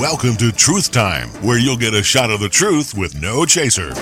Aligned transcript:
Welcome 0.00 0.36
to 0.36 0.50
Truth 0.50 0.92
Time, 0.92 1.28
where 1.42 1.58
you'll 1.58 1.76
get 1.76 1.92
a 1.92 2.02
shot 2.02 2.30
of 2.30 2.40
the 2.40 2.48
truth 2.48 2.94
with 2.96 3.20
no 3.20 3.44
chaser. 3.44 3.92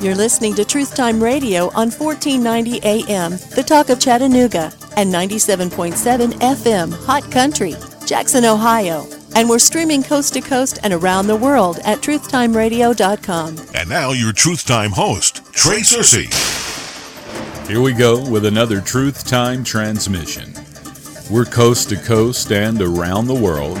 You're 0.00 0.16
listening 0.16 0.56
to 0.56 0.64
Truth 0.64 0.96
Time 0.96 1.22
Radio 1.22 1.66
on 1.66 1.92
1490 1.92 2.80
AM, 2.82 3.30
the 3.54 3.62
talk 3.64 3.88
of 3.88 4.00
Chattanooga, 4.00 4.72
and 4.96 5.14
97.7 5.14 6.32
FM, 6.40 6.92
Hot 7.06 7.30
Country, 7.30 7.76
Jackson, 8.04 8.44
Ohio. 8.44 9.06
And 9.36 9.48
we're 9.48 9.60
streaming 9.60 10.02
coast 10.02 10.34
to 10.34 10.40
coast 10.40 10.80
and 10.82 10.92
around 10.92 11.28
the 11.28 11.36
world 11.36 11.78
at 11.84 12.00
truthtimeradio.com. 12.00 13.56
And 13.76 13.88
now, 13.88 14.10
your 14.10 14.32
Truth 14.32 14.66
Time 14.66 14.90
host, 14.90 15.40
Trey 15.52 15.82
Searcy. 15.82 16.26
Here 17.68 17.80
we 17.80 17.92
go 17.92 18.28
with 18.28 18.44
another 18.44 18.80
Truth 18.80 19.24
Time 19.24 19.62
transmission. 19.62 20.52
We're 21.30 21.44
coast 21.44 21.90
to 21.90 21.96
coast 21.96 22.50
and 22.50 22.82
around 22.82 23.28
the 23.28 23.34
world, 23.34 23.78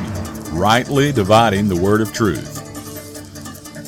rightly 0.54 1.10
dividing 1.10 1.68
the 1.68 1.76
word 1.76 2.00
of 2.00 2.12
truth. 2.12 2.62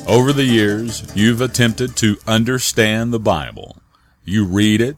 Over 0.07 0.33
the 0.33 0.43
years, 0.43 1.09
you've 1.15 1.41
attempted 1.41 1.95
to 1.97 2.17
understand 2.27 3.13
the 3.13 3.19
Bible. 3.19 3.81
You 4.25 4.45
read 4.45 4.81
it, 4.81 4.97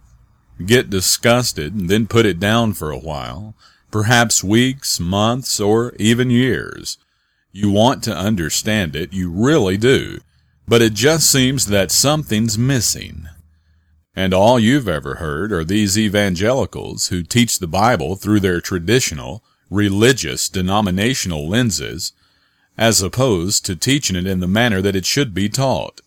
get 0.65 0.89
disgusted, 0.89 1.73
and 1.73 1.89
then 1.89 2.07
put 2.07 2.25
it 2.25 2.39
down 2.39 2.73
for 2.73 2.89
a 2.91 2.97
while, 2.97 3.55
perhaps 3.91 4.43
weeks, 4.43 4.99
months, 4.99 5.59
or 5.59 5.93
even 5.99 6.31
years. 6.31 6.97
You 7.51 7.71
want 7.71 8.03
to 8.03 8.15
understand 8.15 8.95
it, 8.95 9.13
you 9.13 9.29
really 9.29 9.77
do, 9.77 10.19
but 10.67 10.81
it 10.81 10.93
just 10.93 11.31
seems 11.31 11.67
that 11.67 11.91
something's 11.91 12.57
missing. 12.57 13.27
And 14.15 14.33
all 14.33 14.59
you've 14.59 14.89
ever 14.89 15.15
heard 15.15 15.51
are 15.51 15.63
these 15.63 15.97
evangelicals 15.97 17.07
who 17.07 17.23
teach 17.23 17.59
the 17.59 17.67
Bible 17.67 18.15
through 18.15 18.39
their 18.39 18.59
traditional, 18.59 19.43
religious, 19.69 20.49
denominational 20.49 21.47
lenses, 21.47 22.13
as 22.77 23.01
opposed 23.01 23.65
to 23.65 23.75
teaching 23.75 24.15
it 24.15 24.25
in 24.25 24.39
the 24.39 24.47
manner 24.47 24.81
that 24.81 24.95
it 24.95 25.05
should 25.05 25.33
be 25.33 25.49
taught, 25.49 26.01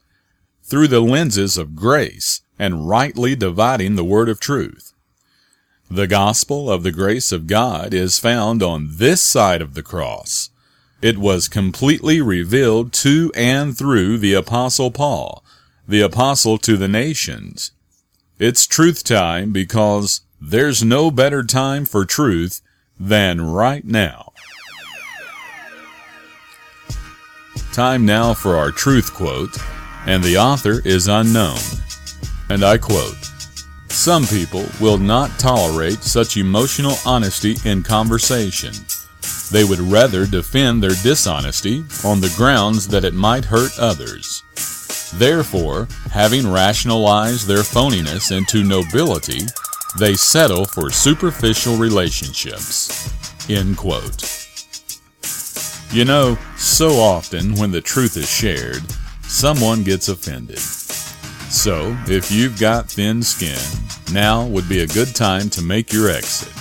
through 0.63 0.89
the 0.89 1.01
lenses 1.01 1.59
of 1.59 1.77
grace 1.77 2.41
and 2.59 2.89
rightly 2.89 3.35
dividing 3.35 3.95
the 3.95 4.05
word 4.05 4.29
of 4.29 4.41
truth. 4.41 4.93
The 5.91 6.07
gospel 6.07 6.71
of 6.71 6.83
the 6.83 6.93
grace 6.93 7.33
of 7.33 7.47
God 7.47 7.93
is 7.93 8.19
found 8.19 8.63
on 8.63 8.89
this 8.93 9.21
side 9.21 9.61
of 9.61 9.75
the 9.75 9.83
cross. 9.83 10.49
It 11.03 11.19
was 11.19 11.49
completely 11.49 12.23
revealed 12.23 12.93
to 12.95 13.31
and 13.35 13.77
through 13.77 14.19
the 14.19 14.33
apostle 14.33 14.91
Paul, 14.91 15.45
the 15.87 16.01
apostle 16.01 16.57
to 16.59 16.77
the 16.77 16.89
nations. 16.89 17.73
It's 18.39 18.67
truth 18.67 19.05
time 19.05 19.53
because 19.53 20.23
there's 20.41 20.83
no 20.83 21.11
better 21.11 21.45
time 21.45 21.85
for 21.85 22.05
truth 22.05 22.63
than 22.99 23.41
right 23.41 23.85
now. 23.85 24.33
Time 27.73 28.05
now 28.05 28.35
for 28.35 28.57
our 28.57 28.71
truth 28.71 29.15
quote, 29.15 29.57
and 30.07 30.23
the 30.23 30.37
author 30.37 30.83
is 30.85 31.09
unknown. 31.09 31.59
And 32.51 32.63
I 32.65 32.77
quote 32.77 33.17
Some 33.89 34.27
people 34.27 34.67
will 34.81 34.99
not 34.99 35.39
tolerate 35.39 36.03
such 36.03 36.37
emotional 36.37 36.97
honesty 37.07 37.57
in 37.65 37.83
conversation. 37.83 38.73
They 39.51 39.65
would 39.65 39.81
rather 39.81 40.27
defend 40.27 40.83
their 40.83 40.97
dishonesty 41.03 41.85
on 42.05 42.21
the 42.21 42.33
grounds 42.37 42.89
that 42.89 43.05
it 43.05 43.15
might 43.15 43.45
hurt 43.45 43.79
others. 43.79 44.43
Therefore, 45.15 45.89
having 46.11 46.51
rationalized 46.51 47.47
their 47.47 47.59
phoniness 47.59 48.37
into 48.37 48.65
nobility, 48.65 49.47
they 49.99 50.15
settle 50.15 50.65
for 50.65 50.91
superficial 50.91 51.77
relationships. 51.77 53.11
End 53.51 53.77
quote. 53.77 54.29
You 55.93 56.05
know, 56.05 56.39
so 56.57 56.93
often 56.93 57.55
when 57.57 57.71
the 57.71 57.83
truth 57.83 58.17
is 58.17 58.31
shared, 58.31 58.83
someone 59.23 59.83
gets 59.85 60.09
offended. 60.09 60.59
So, 60.59 61.95
if 62.07 62.31
you've 62.31 62.59
got 62.59 62.91
thin 62.91 63.23
skin, 63.23 63.59
now 64.13 64.47
would 64.47 64.69
be 64.69 64.81
a 64.81 64.87
good 64.87 65.15
time 65.15 65.51
to 65.51 65.63
make 65.63 65.93
your 65.93 66.09
exit. 66.09 66.53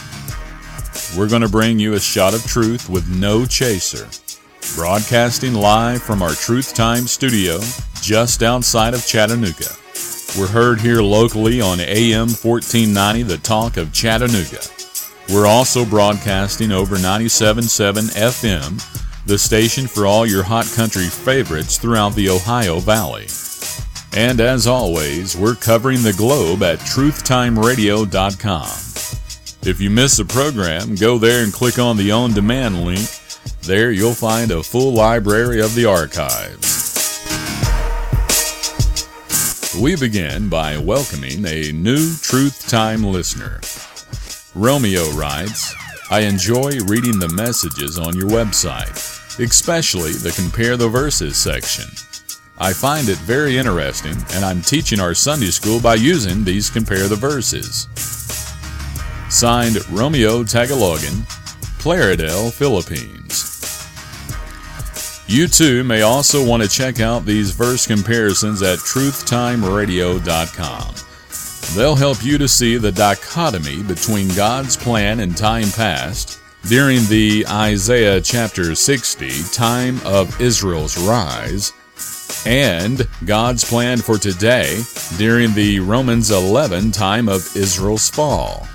We're 1.18 1.30
going 1.30 1.42
to 1.44 1.50
bring 1.50 1.80
you 1.80 1.94
a 1.94 2.00
shot 2.00 2.34
of 2.34 2.46
truth 2.46 2.90
with 2.90 3.08
no 3.10 3.46
chaser. 3.46 4.08
Broadcasting 4.76 5.54
live 5.54 6.04
from 6.04 6.22
our 6.22 6.34
Truth 6.34 6.74
Time 6.74 7.08
studio 7.08 7.60
just 8.02 8.44
outside 8.44 8.94
of 8.94 9.06
Chattanooga. 9.06 9.81
We're 10.40 10.48
heard 10.48 10.80
here 10.80 11.02
locally 11.02 11.60
on 11.60 11.82
AM 11.82 12.30
1490, 12.30 13.24
The 13.24 13.38
Talk 13.40 13.76
of 13.76 13.92
Chattanooga. 13.92 14.62
We're 15.30 15.46
also 15.46 15.84
broadcasting 15.84 16.72
over 16.72 16.96
97.7 16.96 18.16
FM, 18.16 19.26
the 19.26 19.38
station 19.38 19.88
for 19.88 20.06
all 20.06 20.26
your 20.26 20.44
hot 20.44 20.72
country 20.74 21.08
favorites 21.08 21.78
throughout 21.78 22.16
the 22.16 22.30
Ohio 22.30 22.80
Valley. 22.80 23.28
And 24.14 24.40
as 24.40 24.68
always, 24.68 25.36
we're 25.36 25.56
covering 25.56 26.02
the 26.02 26.14
globe 26.14 26.64
at 26.64 26.80
truthtimeradio.com. 26.80 29.70
If 29.70 29.82
you 29.82 29.90
miss 29.90 30.18
a 30.20 30.26
program, 30.26 30.96
go 30.96 31.18
there 31.18 31.44
and 31.44 31.52
click 31.52 31.78
on 31.78 31.98
the 31.98 32.12
on 32.12 32.32
demand 32.32 32.86
link. 32.86 33.06
There 33.64 33.92
you'll 33.92 34.14
find 34.14 34.50
a 34.52 34.64
full 34.64 34.94
library 34.94 35.62
of 35.62 35.76
the 35.76 35.84
archives. 35.86 36.71
We 39.80 39.96
begin 39.96 40.50
by 40.50 40.78
welcoming 40.78 41.46
a 41.46 41.72
new 41.72 42.14
Truth 42.18 42.68
Time 42.68 43.06
listener. 43.06 43.62
Romeo 44.54 45.10
writes, 45.12 45.74
I 46.10 46.22
enjoy 46.22 46.80
reading 46.88 47.20
the 47.20 47.32
messages 47.34 47.98
on 47.98 48.18
your 48.18 48.28
website, 48.28 49.40
especially 49.40 50.12
the 50.12 50.34
Compare 50.36 50.76
the 50.76 50.90
Verses 50.90 51.38
section. 51.38 51.86
I 52.60 52.74
find 52.74 53.08
it 53.08 53.18
very 53.20 53.58
interesting, 53.58 54.18
and 54.34 54.44
I'm 54.44 54.62
teaching 54.62 55.00
our 55.00 55.14
Sunday 55.14 55.52
school 55.52 55.80
by 55.80 55.96
using 55.96 56.44
these 56.44 56.70
Compare 56.70 57.08
the 57.08 57.16
Verses. 57.16 57.88
Signed 59.34 59.78
Romeo 59.90 60.44
Tagalogan, 60.44 61.22
Plaridel, 61.80 62.52
Philippines. 62.52 63.51
You 65.32 65.48
too 65.48 65.84
may 65.86 66.02
also 66.02 66.46
want 66.46 66.62
to 66.62 66.68
check 66.68 67.00
out 67.00 67.24
these 67.24 67.52
verse 67.52 67.88
comparisons 67.88 68.62
at 68.62 68.80
truthtimeradio.com. 68.80 70.94
They'll 71.74 71.96
help 71.96 72.22
you 72.22 72.38
to 72.38 72.50
see 72.50 72.76
the 72.76 72.92
dichotomy 72.92 73.82
between 73.82 74.28
God's 74.36 74.76
plan 74.76 75.22
and 75.22 75.38
time 75.38 75.72
past, 75.72 76.42
during 76.68 77.06
the 77.06 77.46
Isaiah 77.48 78.20
chapter 78.20 78.76
60 78.76 79.44
time 79.54 80.02
of 80.06 80.42
Israel's 80.42 80.98
rise, 80.98 81.72
and 82.46 83.08
God's 83.24 83.64
plan 83.64 84.00
for 84.00 84.18
today 84.18 84.84
during 85.16 85.54
the 85.54 85.80
Romans 85.80 86.32
11 86.32 86.92
time 86.92 87.30
of 87.30 87.56
Israel's 87.56 88.10
fall. 88.10 88.68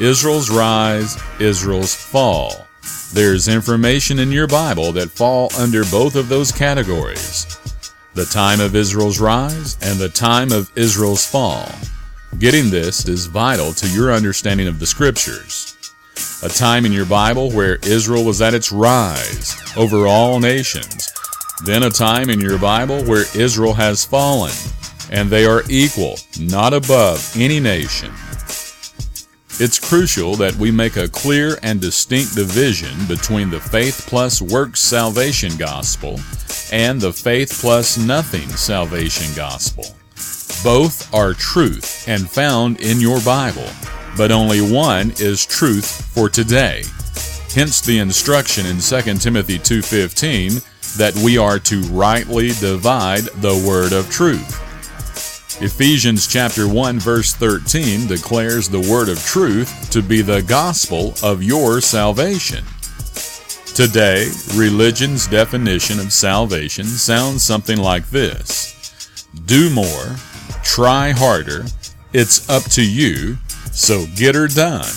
Israel's 0.00 0.48
rise, 0.48 1.22
Israel's 1.38 1.94
fall. 1.94 2.66
There's 3.12 3.46
information 3.46 4.18
in 4.18 4.32
your 4.32 4.46
Bible 4.46 4.90
that 4.92 5.10
fall 5.10 5.50
under 5.58 5.84
both 5.84 6.16
of 6.16 6.30
those 6.30 6.50
categories 6.50 7.58
the 8.14 8.24
time 8.24 8.58
of 8.58 8.74
Israel's 8.74 9.20
rise 9.20 9.76
and 9.82 9.98
the 9.98 10.08
time 10.08 10.50
of 10.50 10.70
Israel's 10.76 11.26
fall. 11.26 11.68
Getting 12.38 12.70
this 12.70 13.06
is 13.06 13.26
vital 13.26 13.74
to 13.74 13.88
your 13.88 14.12
understanding 14.12 14.66
of 14.66 14.78
the 14.78 14.86
Scriptures. 14.86 15.76
A 16.42 16.48
time 16.48 16.86
in 16.86 16.92
your 16.92 17.04
Bible 17.04 17.50
where 17.50 17.76
Israel 17.82 18.24
was 18.24 18.40
at 18.40 18.54
its 18.54 18.72
rise 18.72 19.60
over 19.76 20.06
all 20.06 20.40
nations. 20.40 21.12
Then 21.64 21.82
a 21.82 21.90
time 21.90 22.30
in 22.30 22.40
your 22.40 22.58
Bible 22.58 23.04
where 23.04 23.24
Israel 23.36 23.74
has 23.74 24.06
fallen, 24.06 24.52
and 25.10 25.28
they 25.28 25.44
are 25.44 25.62
equal, 25.68 26.16
not 26.40 26.72
above 26.72 27.30
any 27.36 27.60
nation. 27.60 28.10
It's 29.64 29.78
crucial 29.78 30.34
that 30.38 30.56
we 30.56 30.72
make 30.72 30.96
a 30.96 31.06
clear 31.06 31.56
and 31.62 31.80
distinct 31.80 32.34
division 32.34 33.06
between 33.06 33.48
the 33.48 33.60
faith 33.60 34.04
plus 34.08 34.42
works 34.42 34.80
salvation 34.80 35.56
gospel 35.56 36.18
and 36.72 37.00
the 37.00 37.12
faith 37.12 37.60
plus 37.60 37.96
nothing 37.96 38.48
salvation 38.48 39.32
gospel. 39.36 39.84
Both 40.64 41.14
are 41.14 41.32
truth 41.32 42.08
and 42.08 42.28
found 42.28 42.80
in 42.80 43.00
your 43.00 43.20
Bible, 43.20 43.68
but 44.16 44.32
only 44.32 44.60
one 44.60 45.12
is 45.20 45.46
truth 45.46 46.06
for 46.12 46.28
today. 46.28 46.82
Hence 47.54 47.80
the 47.80 48.00
instruction 48.00 48.66
in 48.66 48.80
2 48.80 49.20
Timothy 49.20 49.60
2:15 49.60 50.60
that 50.96 51.14
we 51.14 51.38
are 51.38 51.60
to 51.60 51.82
rightly 51.82 52.48
divide 52.58 53.28
the 53.36 53.56
word 53.64 53.92
of 53.92 54.10
truth. 54.10 54.61
Ephesians 55.62 56.26
chapter 56.26 56.66
1 56.66 56.98
verse 56.98 57.34
13 57.34 58.08
declares 58.08 58.68
the 58.68 58.80
word 58.80 59.08
of 59.08 59.24
truth 59.24 59.88
to 59.92 60.02
be 60.02 60.20
the 60.20 60.42
gospel 60.42 61.14
of 61.22 61.40
your 61.40 61.80
salvation. 61.80 62.64
Today, 63.72 64.26
religion's 64.56 65.28
definition 65.28 66.00
of 66.00 66.12
salvation 66.12 66.84
sounds 66.84 67.44
something 67.44 67.78
like 67.78 68.10
this. 68.10 69.28
Do 69.46 69.70
more, 69.70 70.16
try 70.64 71.12
harder, 71.12 71.66
it's 72.12 72.50
up 72.50 72.64
to 72.72 72.84
you, 72.84 73.36
so 73.70 74.06
get 74.16 74.34
her 74.34 74.48
done. 74.48 74.90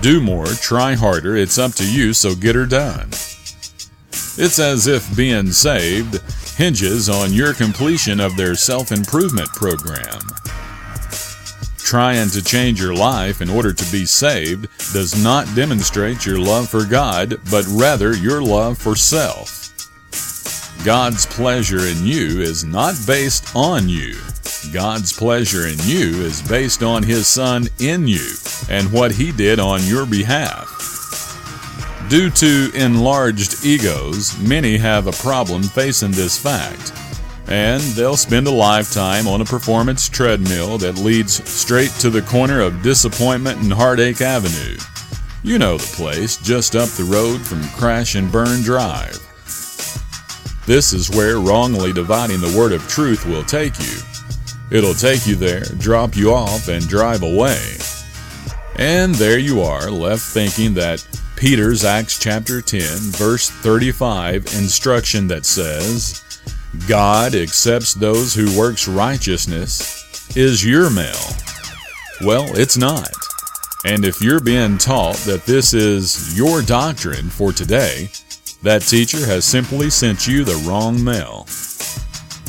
Do 0.00 0.20
more, 0.20 0.46
try 0.46 0.94
harder, 0.94 1.34
it's 1.36 1.58
up 1.58 1.72
to 1.72 1.84
you, 1.84 2.12
so 2.12 2.36
get 2.36 2.54
her 2.54 2.64
done. 2.64 3.08
It's 4.40 4.60
as 4.60 4.86
if 4.86 5.16
being 5.16 5.50
saved 5.50 6.22
hinges 6.58 7.08
on 7.08 7.32
your 7.32 7.54
completion 7.54 8.18
of 8.18 8.36
their 8.36 8.56
self 8.56 8.90
improvement 8.90 9.48
program. 9.50 10.18
Trying 11.78 12.30
to 12.30 12.42
change 12.42 12.80
your 12.80 12.94
life 12.94 13.40
in 13.40 13.48
order 13.48 13.72
to 13.72 13.92
be 13.92 14.04
saved 14.04 14.66
does 14.92 15.22
not 15.22 15.46
demonstrate 15.54 16.26
your 16.26 16.40
love 16.40 16.68
for 16.68 16.84
God, 16.84 17.40
but 17.48 17.64
rather 17.68 18.14
your 18.16 18.42
love 18.42 18.76
for 18.76 18.96
self. 18.96 19.70
God's 20.84 21.26
pleasure 21.26 21.86
in 21.86 22.04
you 22.04 22.40
is 22.40 22.64
not 22.64 22.96
based 23.06 23.54
on 23.54 23.88
you. 23.88 24.16
God's 24.72 25.12
pleasure 25.12 25.68
in 25.68 25.78
you 25.82 26.22
is 26.22 26.42
based 26.42 26.82
on 26.82 27.04
His 27.04 27.28
Son 27.28 27.68
in 27.78 28.08
you 28.08 28.34
and 28.68 28.90
what 28.92 29.12
He 29.12 29.30
did 29.30 29.60
on 29.60 29.80
your 29.84 30.06
behalf. 30.06 31.07
Due 32.08 32.30
to 32.30 32.70
enlarged 32.72 33.66
egos, 33.66 34.38
many 34.38 34.78
have 34.78 35.06
a 35.06 35.12
problem 35.12 35.62
facing 35.62 36.10
this 36.10 36.38
fact, 36.38 36.94
and 37.48 37.82
they'll 37.82 38.16
spend 38.16 38.46
a 38.46 38.50
lifetime 38.50 39.28
on 39.28 39.42
a 39.42 39.44
performance 39.44 40.08
treadmill 40.08 40.78
that 40.78 40.96
leads 40.96 41.46
straight 41.46 41.90
to 41.90 42.08
the 42.08 42.22
corner 42.22 42.62
of 42.62 42.80
disappointment 42.80 43.60
and 43.60 43.70
heartache 43.70 44.22
avenue. 44.22 44.78
You 45.42 45.58
know 45.58 45.76
the 45.76 45.96
place, 45.96 46.38
just 46.38 46.74
up 46.74 46.88
the 46.90 47.04
road 47.04 47.42
from 47.42 47.62
Crash 47.78 48.14
and 48.14 48.32
Burn 48.32 48.62
Drive. 48.62 49.18
This 50.64 50.94
is 50.94 51.10
where 51.10 51.40
wrongly 51.40 51.92
dividing 51.92 52.40
the 52.40 52.56
word 52.56 52.72
of 52.72 52.88
truth 52.88 53.26
will 53.26 53.44
take 53.44 53.78
you. 53.80 53.98
It'll 54.70 54.94
take 54.94 55.26
you 55.26 55.36
there, 55.36 55.64
drop 55.76 56.16
you 56.16 56.32
off, 56.32 56.68
and 56.68 56.88
drive 56.88 57.22
away. 57.22 57.60
And 58.76 59.14
there 59.16 59.38
you 59.38 59.60
are, 59.60 59.90
left 59.90 60.22
thinking 60.22 60.72
that 60.74 61.06
Peter's 61.38 61.84
Acts 61.84 62.18
chapter 62.18 62.60
10, 62.60 62.82
verse 63.12 63.48
35 63.48 64.44
instruction 64.58 65.28
that 65.28 65.46
says, 65.46 66.20
God 66.88 67.36
accepts 67.36 67.94
those 67.94 68.34
who 68.34 68.58
works 68.58 68.88
righteousness 68.88 70.36
is 70.36 70.66
your 70.66 70.90
mail. 70.90 71.14
Well, 72.22 72.48
it's 72.58 72.76
not. 72.76 73.12
And 73.84 74.04
if 74.04 74.20
you're 74.20 74.40
being 74.40 74.78
taught 74.78 75.14
that 75.18 75.44
this 75.46 75.74
is 75.74 76.36
your 76.36 76.60
doctrine 76.60 77.30
for 77.30 77.52
today, 77.52 78.08
that 78.64 78.82
teacher 78.82 79.24
has 79.24 79.44
simply 79.44 79.90
sent 79.90 80.26
you 80.26 80.42
the 80.42 80.60
wrong 80.68 81.02
mail. 81.02 81.44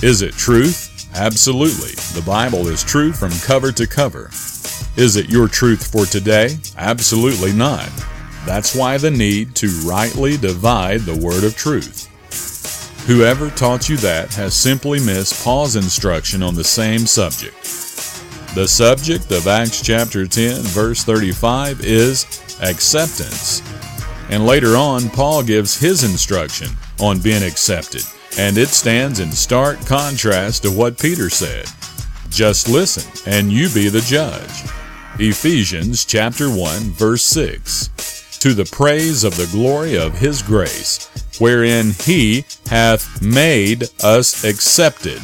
Is 0.02 0.24
it 0.24 0.34
truth? 0.34 1.08
Absolutely. 1.14 1.92
The 2.20 2.26
Bible 2.26 2.68
is 2.68 2.84
true 2.84 3.14
from 3.14 3.34
cover 3.46 3.72
to 3.72 3.86
cover. 3.86 4.32
Is 4.98 5.16
it 5.16 5.30
your 5.30 5.48
truth 5.48 5.92
for 5.92 6.08
today? 6.08 6.58
Absolutely 6.76 7.54
not. 7.54 7.92
That's 8.50 8.76
why 8.76 8.98
the 8.98 9.12
need 9.12 9.54
to 9.58 9.68
rightly 9.86 10.36
divide 10.36 11.02
the 11.02 11.16
word 11.16 11.44
of 11.44 11.56
truth. 11.56 12.08
Whoever 13.06 13.52
taught 13.52 13.88
you 13.88 13.98
that 13.98 14.34
has 14.34 14.56
simply 14.56 15.00
missed 15.00 15.44
Paul's 15.44 15.76
instruction 15.76 16.42
on 16.42 16.56
the 16.56 16.64
same 16.64 17.06
subject. 17.06 17.62
The 18.56 18.68
subject 18.68 19.32
of 19.32 19.46
Acts 19.46 19.84
chapter 19.84 20.26
10, 20.26 20.64
verse 20.64 21.04
35 21.04 21.82
is 21.86 22.24
acceptance. 22.60 23.62
And 24.32 24.48
later 24.48 24.76
on, 24.76 25.12
Paul 25.12 25.44
gives 25.44 25.80
his 25.80 26.04
instruction 26.04 26.70
on 27.00 27.20
being 27.20 27.44
accepted, 27.44 28.02
and 28.40 28.58
it 28.58 28.70
stands 28.70 29.20
in 29.20 29.32
stark 29.32 29.80
contrast 29.86 30.64
to 30.64 30.72
what 30.72 30.98
Peter 30.98 31.30
said. 31.30 31.68
Just 32.32 32.68
listen, 32.68 33.32
and 33.32 33.52
you 33.52 33.70
be 33.70 33.90
the 33.90 34.02
judge. 34.02 34.64
Ephesians 35.20 36.04
chapter 36.04 36.50
1, 36.50 36.82
verse 36.94 37.22
6. 37.26 38.19
To 38.42 38.54
the 38.54 38.70
praise 38.72 39.26
of 39.26 39.36
the 39.36 39.50
glory 39.52 39.98
of 39.98 40.18
his 40.18 40.42
grace, 40.42 41.10
wherein 41.40 41.92
he 41.92 42.46
hath 42.70 43.22
made 43.22 43.90
us 44.02 44.46
accepted. 44.46 45.22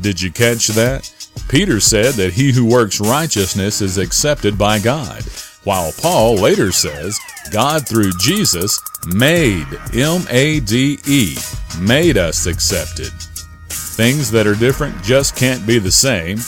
Did 0.00 0.20
you 0.20 0.32
catch 0.32 0.68
that? 0.68 1.12
Peter 1.48 1.78
said 1.80 2.14
that 2.14 2.32
he 2.32 2.52
who 2.52 2.64
works 2.64 3.00
righteousness 3.00 3.82
is 3.82 3.98
accepted 3.98 4.56
by 4.56 4.78
God, 4.78 5.22
while 5.64 5.92
Paul 6.00 6.36
later 6.36 6.72
says 6.72 7.18
God 7.52 7.86
through 7.86 8.12
Jesus 8.18 8.80
made, 9.06 9.66
M 9.94 10.22
A 10.30 10.60
D 10.60 10.98
E, 11.06 11.36
made 11.78 12.16
us 12.16 12.46
accepted. 12.46 13.12
Things 13.68 14.30
that 14.30 14.46
are 14.46 14.54
different 14.54 15.02
just 15.02 15.36
can't 15.36 15.66
be 15.66 15.78
the 15.78 15.92
same, 15.92 16.38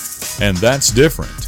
and 0.40 0.56
that's 0.56 0.90
different. 0.90 1.47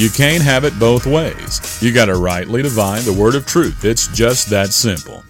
You 0.00 0.08
can't 0.08 0.42
have 0.42 0.64
it 0.64 0.78
both 0.78 1.04
ways. 1.04 1.60
You 1.82 1.92
got 1.92 2.06
to 2.06 2.14
rightly 2.14 2.62
divide 2.62 3.02
the 3.02 3.12
word 3.12 3.34
of 3.34 3.44
truth. 3.44 3.84
It's 3.84 4.06
just 4.08 4.48
that 4.48 4.72
simple. 4.72 5.24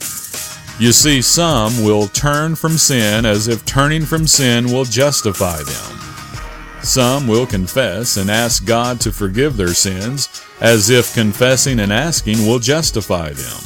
You 0.79 0.93
see, 0.93 1.23
some 1.23 1.83
will 1.83 2.07
turn 2.07 2.55
from 2.55 2.79
sin 2.79 3.27
as 3.27 3.49
if 3.49 3.65
turning 3.65 4.05
from 4.05 4.29
sin 4.29 4.67
will 4.67 4.85
justify 4.85 5.57
them. 5.57 6.85
Some 6.85 7.27
will 7.27 7.47
confess 7.47 8.17
and 8.17 8.31
ask 8.31 8.65
God 8.65 9.01
to 9.01 9.11
forgive 9.11 9.57
their 9.57 9.75
sins 9.75 10.29
as 10.61 10.89
if 10.89 11.15
confessing 11.15 11.81
and 11.81 11.93
asking 11.93 12.47
will 12.47 12.61
justify 12.61 13.31
them. 13.31 13.61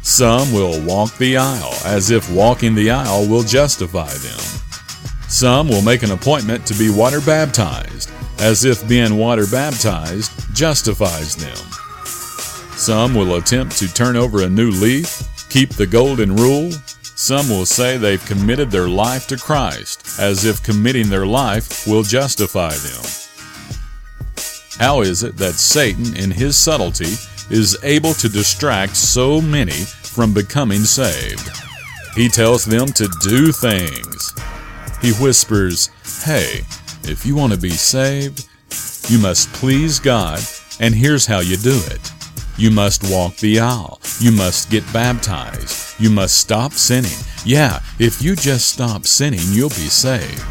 Some 0.00 0.54
will 0.54 0.82
walk 0.86 1.14
the 1.18 1.36
aisle 1.36 1.74
as 1.84 2.10
if 2.10 2.32
walking 2.32 2.74
the 2.74 2.92
aisle 2.92 3.28
will 3.28 3.42
justify 3.42 4.08
them. 4.08 4.62
Some 5.28 5.68
will 5.68 5.82
make 5.82 6.02
an 6.02 6.12
appointment 6.12 6.64
to 6.64 6.74
be 6.78 6.88
water 6.88 7.20
baptized 7.20 8.10
as 8.38 8.64
if 8.64 8.86
being 8.88 9.16
water 9.16 9.46
baptized 9.50 10.32
justifies 10.54 11.36
them. 11.36 11.56
Some 12.76 13.14
will 13.14 13.36
attempt 13.36 13.76
to 13.78 13.92
turn 13.92 14.16
over 14.16 14.42
a 14.42 14.48
new 14.48 14.70
leaf, 14.70 15.22
keep 15.50 15.70
the 15.70 15.86
golden 15.86 16.36
rule. 16.36 16.70
Some 17.02 17.48
will 17.48 17.66
say 17.66 17.96
they've 17.96 18.24
committed 18.24 18.70
their 18.70 18.88
life 18.88 19.26
to 19.28 19.36
Christ, 19.36 20.20
as 20.20 20.44
if 20.44 20.62
committing 20.62 21.08
their 21.08 21.26
life 21.26 21.86
will 21.86 22.04
justify 22.04 22.70
them. 22.70 23.04
How 24.78 25.00
is 25.00 25.24
it 25.24 25.36
that 25.38 25.54
Satan, 25.54 26.16
in 26.16 26.30
his 26.30 26.56
subtlety, 26.56 27.14
is 27.50 27.76
able 27.82 28.14
to 28.14 28.28
distract 28.28 28.96
so 28.96 29.40
many 29.40 29.72
from 29.72 30.32
becoming 30.32 30.82
saved? 30.82 31.50
He 32.14 32.28
tells 32.28 32.64
them 32.64 32.86
to 32.88 33.08
do 33.20 33.50
things. 33.50 34.32
He 35.02 35.12
whispers, 35.14 35.90
Hey, 36.24 36.62
if 37.08 37.24
you 37.24 37.34
want 37.34 37.52
to 37.52 37.58
be 37.58 37.70
saved, 37.70 38.46
you 39.10 39.18
must 39.18 39.52
please 39.54 39.98
God, 39.98 40.40
and 40.80 40.94
here's 40.94 41.26
how 41.26 41.40
you 41.40 41.56
do 41.56 41.80
it. 41.86 42.12
You 42.58 42.70
must 42.70 43.10
walk 43.10 43.36
the 43.36 43.60
aisle. 43.60 44.00
You 44.20 44.32
must 44.32 44.70
get 44.70 44.84
baptized. 44.92 46.00
You 46.00 46.10
must 46.10 46.38
stop 46.38 46.72
sinning. 46.72 47.18
Yeah, 47.44 47.80
if 47.98 48.20
you 48.20 48.34
just 48.34 48.68
stop 48.68 49.06
sinning, 49.06 49.40
you'll 49.50 49.68
be 49.70 49.88
saved. 49.88 50.44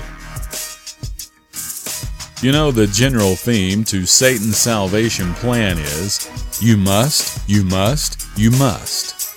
You 2.42 2.52
know, 2.52 2.72
the 2.72 2.88
general 2.88 3.36
theme 3.36 3.84
to 3.86 4.06
Satan's 4.06 4.58
salvation 4.58 5.34
plan 5.36 5.78
is 5.80 6.30
you 6.62 6.78
must, 6.78 7.48
you 7.50 7.64
must, 7.64 8.26
you 8.38 8.52
must. 8.52 9.36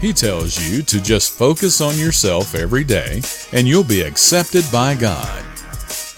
He 0.00 0.12
tells 0.12 0.60
you 0.60 0.82
to 0.82 1.00
just 1.00 1.32
focus 1.32 1.80
on 1.80 1.98
yourself 1.98 2.54
every 2.54 2.84
day 2.84 3.22
and 3.52 3.66
you'll 3.66 3.84
be 3.84 4.02
accepted 4.02 4.64
by 4.72 4.94
God. 4.94 5.44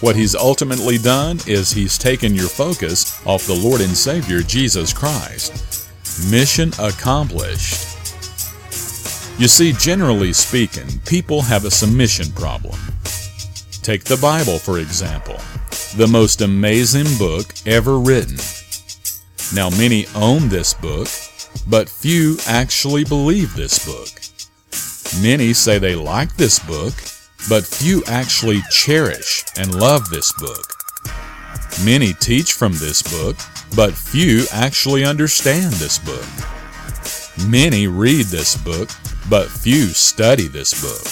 What 0.01 0.15
he's 0.15 0.35
ultimately 0.35 0.99
done 0.99 1.39
is 1.47 1.71
he's 1.71 1.97
taken 1.97 2.35
your 2.35 2.49
focus 2.49 3.25
off 3.27 3.47
the 3.47 3.55
Lord 3.55 3.81
and 3.81 3.97
Savior 3.97 4.41
Jesus 4.41 4.93
Christ. 4.93 5.89
Mission 6.31 6.71
accomplished. 6.79 7.97
You 9.39 9.49
see, 9.49 9.73
generally 9.73 10.35
speaking, 10.35 10.87
people 11.07 11.41
have 11.43 11.65
a 11.65 11.71
submission 11.71 12.31
problem. 12.33 12.79
Take 13.83 14.05
the 14.05 14.19
Bible, 14.21 14.59
for 14.59 14.81
example, 14.81 15.41
the 15.97 16.09
most 16.11 16.43
amazing 16.43 17.07
book 17.19 17.55
ever 17.65 17.99
written. 17.99 18.37
Now, 19.55 19.71
many 19.71 20.07
own 20.15 20.51
this 20.51 20.75
book, 20.75 21.09
but 21.67 21.89
few 21.89 22.37
actually 22.47 23.05
believe 23.05 23.55
this 23.55 23.79
book. 23.87 24.09
Many 25.23 25.55
say 25.55 25.79
they 25.79 25.95
like 25.95 26.37
this 26.37 26.59
book, 26.59 26.93
but 27.49 27.65
few 27.65 28.03
actually 28.07 28.63
cherish 28.71 29.45
and 29.57 29.75
love 29.75 30.11
this 30.11 30.33
book. 30.33 30.73
Many 31.85 32.13
teach 32.15 32.55
from 32.55 32.73
this 32.73 33.03
book, 33.03 33.37
but 33.75 33.95
few 33.95 34.45
actually 34.53 35.05
understand 35.05 35.73
this 35.75 35.99
book. 35.99 36.27
Many 37.49 37.87
read 37.87 38.27
this 38.27 38.57
book, 38.57 38.89
but 39.29 39.49
few 39.49 39.87
study 39.89 40.49
this 40.49 40.81
book. 40.81 41.07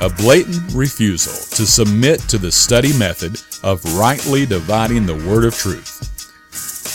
A 0.00 0.14
blatant 0.14 0.72
refusal 0.74 1.32
to 1.56 1.66
submit 1.66 2.20
to 2.28 2.38
the 2.38 2.52
study 2.52 2.96
method 2.98 3.40
of 3.62 3.82
rightly 3.98 4.44
dividing 4.44 5.06
the 5.06 5.16
word 5.26 5.44
of 5.44 5.54
truth. 5.54 6.02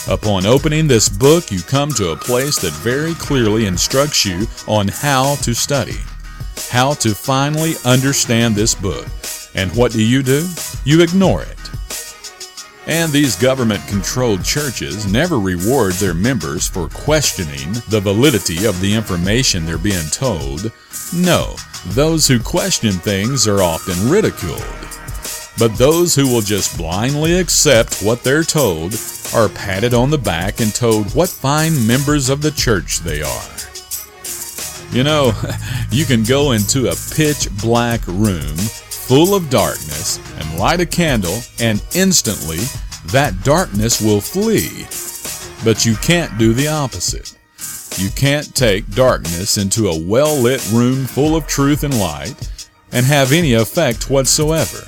Upon 0.07 0.45
opening 0.45 0.87
this 0.87 1.09
book, 1.09 1.51
you 1.51 1.61
come 1.61 1.89
to 1.93 2.11
a 2.11 2.15
place 2.15 2.59
that 2.61 2.73
very 2.73 3.13
clearly 3.15 3.65
instructs 3.65 4.25
you 4.25 4.45
on 4.67 4.87
how 4.87 5.35
to 5.37 5.53
study 5.53 5.97
how 6.69 6.93
to 6.95 7.15
finally 7.15 7.73
understand 7.85 8.55
this 8.55 8.75
book. 8.75 9.07
And 9.55 9.75
what 9.75 9.91
do 9.91 10.03
you 10.03 10.23
do? 10.23 10.47
You 10.85 11.01
ignore 11.01 11.43
it. 11.43 11.57
And 12.87 13.11
these 13.11 13.35
government 13.35 13.87
controlled 13.87 14.43
churches 14.43 15.11
never 15.11 15.39
reward 15.39 15.93
their 15.93 16.13
members 16.13 16.67
for 16.67 16.89
questioning 16.89 17.73
the 17.89 18.01
validity 18.01 18.65
of 18.65 18.79
the 18.81 18.93
information 18.93 19.65
they're 19.65 19.77
being 19.77 20.09
told. 20.11 20.71
No, 21.13 21.55
those 21.87 22.27
who 22.27 22.39
question 22.39 22.91
things 22.91 23.47
are 23.47 23.61
often 23.61 24.09
ridiculed. 24.09 24.65
But 25.59 25.77
those 25.77 26.15
who 26.15 26.27
will 26.27 26.41
just 26.41 26.77
blindly 26.77 27.39
accept 27.39 28.01
what 28.01 28.23
they're 28.23 28.43
told 28.43 28.95
are 29.33 29.49
patted 29.49 29.93
on 29.93 30.09
the 30.09 30.17
back 30.17 30.59
and 30.59 30.73
told 30.73 31.13
what 31.13 31.29
fine 31.29 31.85
members 31.85 32.29
of 32.29 32.41
the 32.41 32.51
church 32.51 32.99
they 32.99 33.21
are. 33.21 33.60
You 34.91 35.03
know, 35.03 35.33
you 35.91 36.05
can 36.05 36.23
go 36.23 36.51
into 36.51 36.89
a 36.89 36.95
pitch 37.15 37.47
black 37.61 38.05
room 38.07 38.55
full 38.57 39.35
of 39.35 39.49
darkness 39.49 40.19
and 40.37 40.59
light 40.59 40.79
a 40.79 40.85
candle, 40.85 41.39
and 41.59 41.83
instantly 41.95 42.59
that 43.07 43.43
darkness 43.43 44.01
will 44.01 44.21
flee. 44.21 44.85
But 45.65 45.85
you 45.85 45.95
can't 45.97 46.37
do 46.37 46.53
the 46.53 46.67
opposite. 46.67 47.37
You 47.97 48.09
can't 48.11 48.55
take 48.55 48.89
darkness 48.91 49.57
into 49.57 49.89
a 49.89 49.99
well 50.07 50.35
lit 50.35 50.65
room 50.71 51.05
full 51.05 51.35
of 51.35 51.45
truth 51.47 51.83
and 51.83 51.99
light 51.99 52.49
and 52.91 53.05
have 53.05 53.31
any 53.31 53.53
effect 53.53 54.09
whatsoever. 54.09 54.87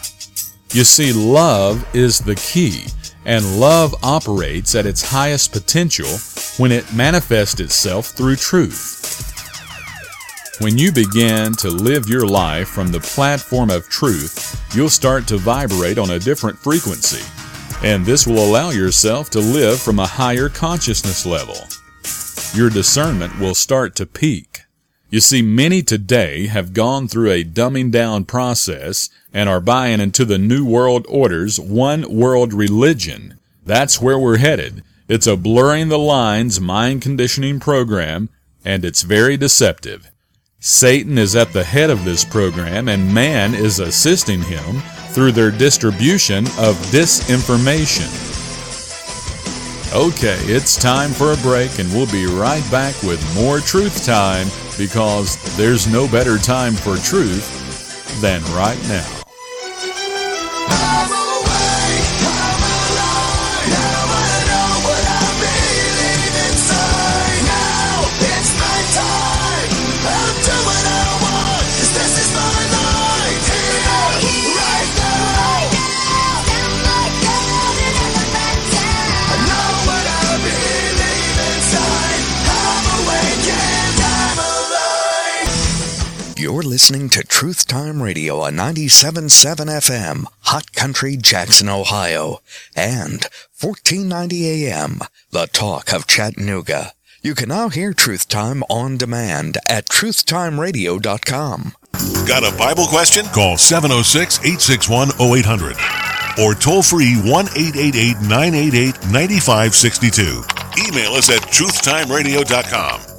You 0.72 0.84
see, 0.84 1.14
love 1.14 1.86
is 1.94 2.20
the 2.20 2.36
key, 2.36 2.86
and 3.26 3.60
love 3.60 3.94
operates 4.04 4.74
at 4.74 4.86
its 4.86 5.12
highest 5.12 5.52
potential 5.52 6.10
when 6.58 6.72
it 6.72 6.94
manifests 6.94 7.60
itself 7.60 8.08
through 8.08 8.38
truth. 8.38 9.03
When 10.60 10.78
you 10.78 10.92
begin 10.92 11.54
to 11.56 11.72
live 11.72 12.08
your 12.08 12.28
life 12.28 12.68
from 12.68 12.92
the 12.92 13.00
platform 13.00 13.72
of 13.72 13.90
truth, 13.90 14.64
you'll 14.76 14.88
start 14.88 15.28
to 15.28 15.38
vibrate 15.38 15.98
on 15.98 16.12
a 16.12 16.20
different 16.20 16.60
frequency, 16.60 17.24
and 17.84 18.06
this 18.06 18.28
will 18.28 18.38
allow 18.38 18.70
yourself 18.70 19.32
to 19.32 19.40
live 19.40 19.82
from 19.82 19.98
a 19.98 20.06
higher 20.06 20.50
consciousness 20.50 21.26
level. 21.26 21.58
Your 22.54 22.70
discernment 22.70 23.40
will 23.40 23.56
start 23.56 23.96
to 23.96 24.06
peak. 24.06 24.62
You 25.10 25.22
see, 25.22 25.42
many 25.42 25.82
today 25.82 26.46
have 26.46 26.74
gone 26.74 27.08
through 27.08 27.32
a 27.32 27.44
dumbing 27.44 27.90
down 27.90 28.26
process 28.26 29.10
and 29.34 29.50
are 29.50 29.60
buying 29.60 30.00
into 30.00 30.24
the 30.24 30.38
New 30.38 30.64
World 30.64 31.08
Order's 31.10 31.60
one 31.60 32.04
world 32.16 32.54
religion. 32.54 33.40
That's 33.66 34.00
where 34.00 34.20
we're 34.20 34.38
headed. 34.38 34.84
It's 35.08 35.26
a 35.26 35.36
blurring 35.36 35.90
the 35.90 35.98
lines 35.98 36.62
mind 36.62 37.02
conditioning 37.02 37.60
program, 37.60 38.30
and 38.64 38.86
it's 38.86 39.02
very 39.02 39.36
deceptive. 39.36 40.12
Satan 40.66 41.18
is 41.18 41.36
at 41.36 41.52
the 41.52 41.62
head 41.62 41.90
of 41.90 42.06
this 42.06 42.24
program, 42.24 42.88
and 42.88 43.14
man 43.14 43.54
is 43.54 43.82
assisting 43.82 44.42
him 44.42 44.80
through 45.10 45.34
their 45.34 45.52
distribution 45.52 46.46
of 46.58 46.78
disinformation. 46.90 48.08
Okay, 49.94 50.38
it's 50.44 50.78
time 50.78 51.10
for 51.10 51.34
a 51.34 51.38
break, 51.38 51.80
and 51.80 51.90
we'll 51.90 52.10
be 52.14 52.28
right 52.28 52.64
back 52.72 52.96
with 53.04 53.22
more 53.36 53.60
Truth 53.60 54.06
Time 54.06 54.48
because 54.78 55.36
there's 55.58 55.86
no 55.86 56.08
better 56.08 56.38
time 56.38 56.76
for 56.76 56.96
truth 56.96 58.22
than 58.22 58.42
right 58.56 58.82
now. 58.88 59.20
Truth 87.44 87.68
Time 87.68 88.02
Radio 88.02 88.40
on 88.40 88.54
97.7 88.54 89.68
FM, 89.68 90.24
Hot 90.44 90.72
Country, 90.72 91.18
Jackson, 91.18 91.68
Ohio, 91.68 92.40
and 92.74 93.28
1490 93.60 94.70
AM, 94.72 95.00
The 95.32 95.48
Talk 95.48 95.92
of 95.92 96.08
Chattanooga. 96.08 96.94
You 97.22 97.36
can 97.36 97.50
now 97.50 97.68
hear 97.68 97.92
Truth 97.92 98.30
Time 98.30 98.64
on 98.70 98.98
demand 98.98 99.58
at 99.68 99.90
truthtimeradio.com. 99.90 101.74
Got 102.26 102.46
a 102.46 102.58
Bible 102.58 102.88
question? 102.88 103.26
Call 103.26 103.58
706 103.58 104.40
861 104.40 105.10
0800 105.20 105.76
or 106.42 106.56
toll 106.56 106.82
free 106.82 107.18
1 107.18 107.28
888 107.28 108.22
988 108.22 108.96
9562. 109.12 110.44
Email 110.88 111.12
us 111.12 111.30
at 111.30 111.42
truthtimeradio.com. 111.42 113.13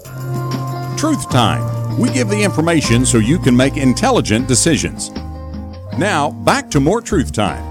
Truth 0.97 1.31
Time 1.31 1.75
we 1.99 2.11
give 2.11 2.29
the 2.29 2.43
information 2.43 3.07
so 3.07 3.19
you 3.19 3.39
can 3.39 3.57
make 3.57 3.77
intelligent 3.77 4.49
decisions. 4.49 5.11
Now, 5.97 6.31
back 6.31 6.71
to 6.71 6.81
more 6.81 7.01
truth 7.01 7.33
time. 7.33 7.63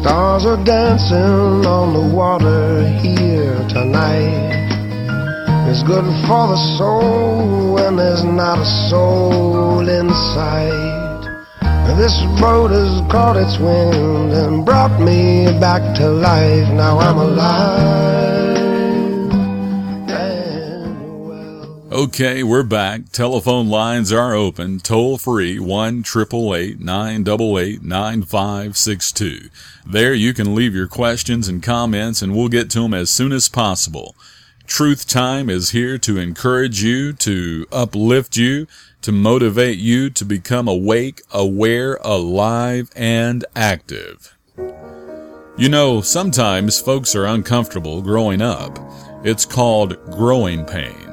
Stars 0.00 0.44
are 0.44 0.62
dancing 0.64 1.64
on 1.66 1.94
the 1.94 2.14
water 2.14 2.86
here 3.00 3.56
tonight. 3.68 4.68
It's 5.70 5.82
good 5.84 6.04
for 6.26 6.48
the 6.48 6.76
soul 6.76 7.74
when 7.74 7.96
there's 7.96 8.24
not 8.24 8.58
a 8.58 8.66
soul 8.90 9.88
in 9.88 10.10
sight. 10.10 11.00
This 11.96 12.14
boat 12.40 12.70
has 12.70 13.00
caught 13.10 13.36
its 13.36 13.58
wind 13.58 14.32
and 14.32 14.64
brought 14.64 15.00
me 15.00 15.46
back 15.60 15.96
to 15.96 16.08
life. 16.08 16.68
Now 16.72 16.98
I'm 16.98 17.18
alive. 17.18 18.49
Okay, 22.00 22.42
we're 22.42 22.62
back. 22.62 23.10
Telephone 23.12 23.68
lines 23.68 24.10
are 24.10 24.32
open. 24.32 24.78
Toll 24.78 25.18
free 25.18 25.58
1 25.58 26.02
988 26.02 27.82
9562. 27.82 29.50
There 29.84 30.14
you 30.14 30.32
can 30.32 30.54
leave 30.54 30.74
your 30.74 30.88
questions 30.88 31.46
and 31.46 31.62
comments 31.62 32.22
and 32.22 32.34
we'll 32.34 32.48
get 32.48 32.70
to 32.70 32.80
them 32.80 32.94
as 32.94 33.10
soon 33.10 33.32
as 33.32 33.50
possible. 33.50 34.14
Truth 34.66 35.08
Time 35.08 35.50
is 35.50 35.72
here 35.72 35.98
to 35.98 36.16
encourage 36.16 36.82
you, 36.82 37.12
to 37.12 37.66
uplift 37.70 38.34
you, 38.34 38.66
to 39.02 39.12
motivate 39.12 39.78
you 39.78 40.08
to 40.08 40.24
become 40.24 40.68
awake, 40.68 41.20
aware, 41.32 41.96
alive, 41.96 42.90
and 42.96 43.44
active. 43.54 44.38
You 45.58 45.68
know, 45.68 46.00
sometimes 46.00 46.80
folks 46.80 47.14
are 47.14 47.26
uncomfortable 47.26 48.00
growing 48.00 48.40
up. 48.40 48.78
It's 49.22 49.44
called 49.44 50.02
growing 50.10 50.64
pain. 50.64 51.09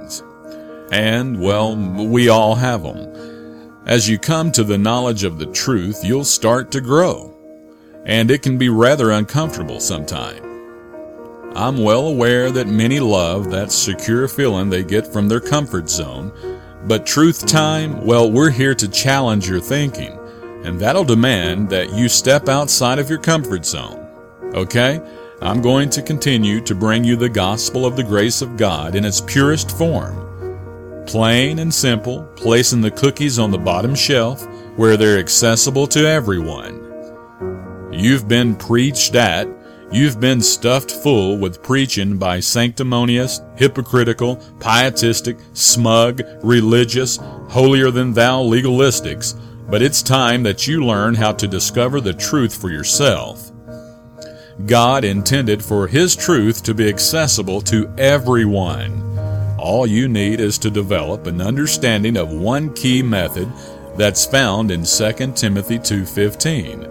And, 0.92 1.40
well, 1.42 1.76
we 1.76 2.30
all 2.30 2.56
have 2.56 2.84
them. 2.84 3.82
As 3.86 4.10
you 4.10 4.18
come 4.18 4.52
to 4.52 4.64
the 4.64 4.78
knowledge 4.78 5.24
of 5.24 5.38
the 5.38 5.46
truth, 5.46 6.04
you'll 6.04 6.26
start 6.26 6.72
to 6.72 6.82
grow. 6.82 7.34
And 8.06 8.32
it 8.32 8.42
can 8.42 8.58
be 8.58 8.70
rather 8.70 9.12
uncomfortable 9.12 9.80
sometimes. 9.80 10.42
I'm 11.56 11.78
well 11.78 12.08
aware 12.08 12.52
that 12.52 12.68
many 12.68 13.00
love 13.00 13.50
that 13.52 13.72
secure 13.72 14.28
feeling 14.28 14.70
they 14.70 14.84
get 14.84 15.08
from 15.08 15.28
their 15.28 15.40
comfort 15.40 15.90
zone, 15.90 16.32
but 16.86 17.06
truth 17.06 17.46
time, 17.48 18.06
well, 18.06 18.30
we're 18.30 18.52
here 18.52 18.76
to 18.76 18.88
challenge 18.88 19.50
your 19.50 19.60
thinking, 19.60 20.20
and 20.64 20.80
that'll 20.80 21.04
demand 21.04 21.70
that 21.70 21.94
you 21.94 22.10
step 22.10 22.48
outside 22.48 23.00
of 23.00 23.10
your 23.10 23.20
comfort 23.20 23.66
zone. 23.66 24.06
Okay? 24.54 25.02
I'm 25.42 25.62
going 25.62 25.90
to 25.92 26.02
continue 26.02 26.62
to 26.62 26.76
bring 26.76 27.04
you 27.04 27.16
the 27.16 27.30
gospel 27.30 27.86
of 27.86 27.96
the 27.96 28.04
grace 28.04 28.42
of 28.42 28.58
God 28.58 28.96
in 28.96 29.06
its 29.06 29.22
purest 29.22 29.76
form 29.78 30.27
Plain 31.08 31.60
and 31.60 31.74
simple, 31.74 32.24
placing 32.36 32.82
the 32.82 32.92
cookies 32.92 33.40
on 33.40 33.50
the 33.50 33.58
bottom 33.58 33.96
shelf 33.96 34.46
where 34.76 34.98
they're 34.98 35.20
accessible 35.20 35.88
to 35.88 36.06
everyone. 36.06 36.84
You've 37.94 38.28
been 38.28 38.58
preached 38.58 39.16
at, 39.16 39.48
you've 39.90 40.20
been 40.20 40.42
stuffed 40.42 40.92
full 40.92 41.38
with 41.38 41.64
preaching 41.64 42.18
by 42.18 42.42
sanctimonious, 42.42 43.40
hypocritical, 43.56 44.36
pietistic, 44.60 45.38
smug, 45.54 46.22
religious, 46.44 47.16
holier 47.48 47.90
than 47.90 48.12
thou 48.12 48.44
legalistics, 48.44 49.40
but 49.70 49.82
it's 49.82 50.02
time 50.02 50.44
that 50.44 50.68
you 50.68 50.86
learn 50.86 51.16
how 51.16 51.32
to 51.32 51.48
discover 51.48 52.02
the 52.02 52.14
truth 52.14 52.60
for 52.60 52.70
yourself. 52.70 53.50
God 54.66 55.06
intended 55.06 55.64
for 55.64 55.88
His 55.88 56.18
truth 56.18 56.64
to 56.64 56.74
be 56.74 56.90
accessible 56.90 57.62
to 57.62 57.90
everyone. 57.98 59.17
All 59.68 59.86
you 59.86 60.08
need 60.08 60.40
is 60.40 60.58
to 60.60 60.70
develop 60.70 61.28
an 61.28 61.42
understanding 61.42 62.16
of 62.16 62.32
one 62.32 62.74
key 62.74 63.02
method 63.04 63.52
that's 63.98 64.26
found 64.26 64.72
in 64.72 64.86
2 64.86 65.36
Timothy 65.36 65.78
2:15. 65.78 66.88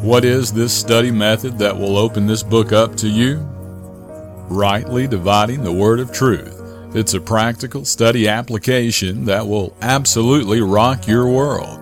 What 0.00 0.24
is 0.24 0.52
this 0.52 0.72
study 0.72 1.10
method 1.10 1.58
that 1.58 1.78
will 1.78 1.98
open 1.98 2.26
this 2.26 2.42
book 2.42 2.72
up 2.72 2.96
to 2.96 3.08
you? 3.08 3.46
Rightly 4.48 5.06
dividing 5.06 5.62
the 5.62 5.70
word 5.70 6.00
of 6.00 6.12
truth. 6.12 6.58
It's 6.94 7.12
a 7.12 7.20
practical 7.20 7.84
study 7.84 8.26
application 8.26 9.26
that 9.26 9.46
will 9.46 9.74
absolutely 9.82 10.62
rock 10.62 11.06
your 11.06 11.28
world. 11.28 11.78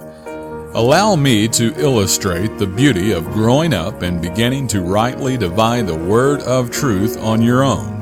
Allow 0.75 1.15
me 1.15 1.47
to 1.51 1.73
illustrate 1.81 2.59
the 2.59 2.67
beauty 2.67 3.13
of 3.13 3.33
growing 3.33 3.73
up 3.73 4.03
and 4.03 4.21
beginning 4.21 4.67
to 4.69 4.81
rightly 4.81 5.37
divide 5.37 5.87
the 5.87 5.95
word 5.95 6.41
of 6.41 6.73
truth 6.73 7.17
on 7.23 7.43
your 7.43 7.63
own. 7.63 7.98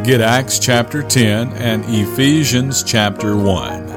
Get 0.00 0.20
Acts 0.20 0.58
chapter 0.58 1.00
10 1.00 1.52
and 1.52 1.84
Ephesians 1.84 2.82
chapter 2.82 3.36
1. 3.36 3.90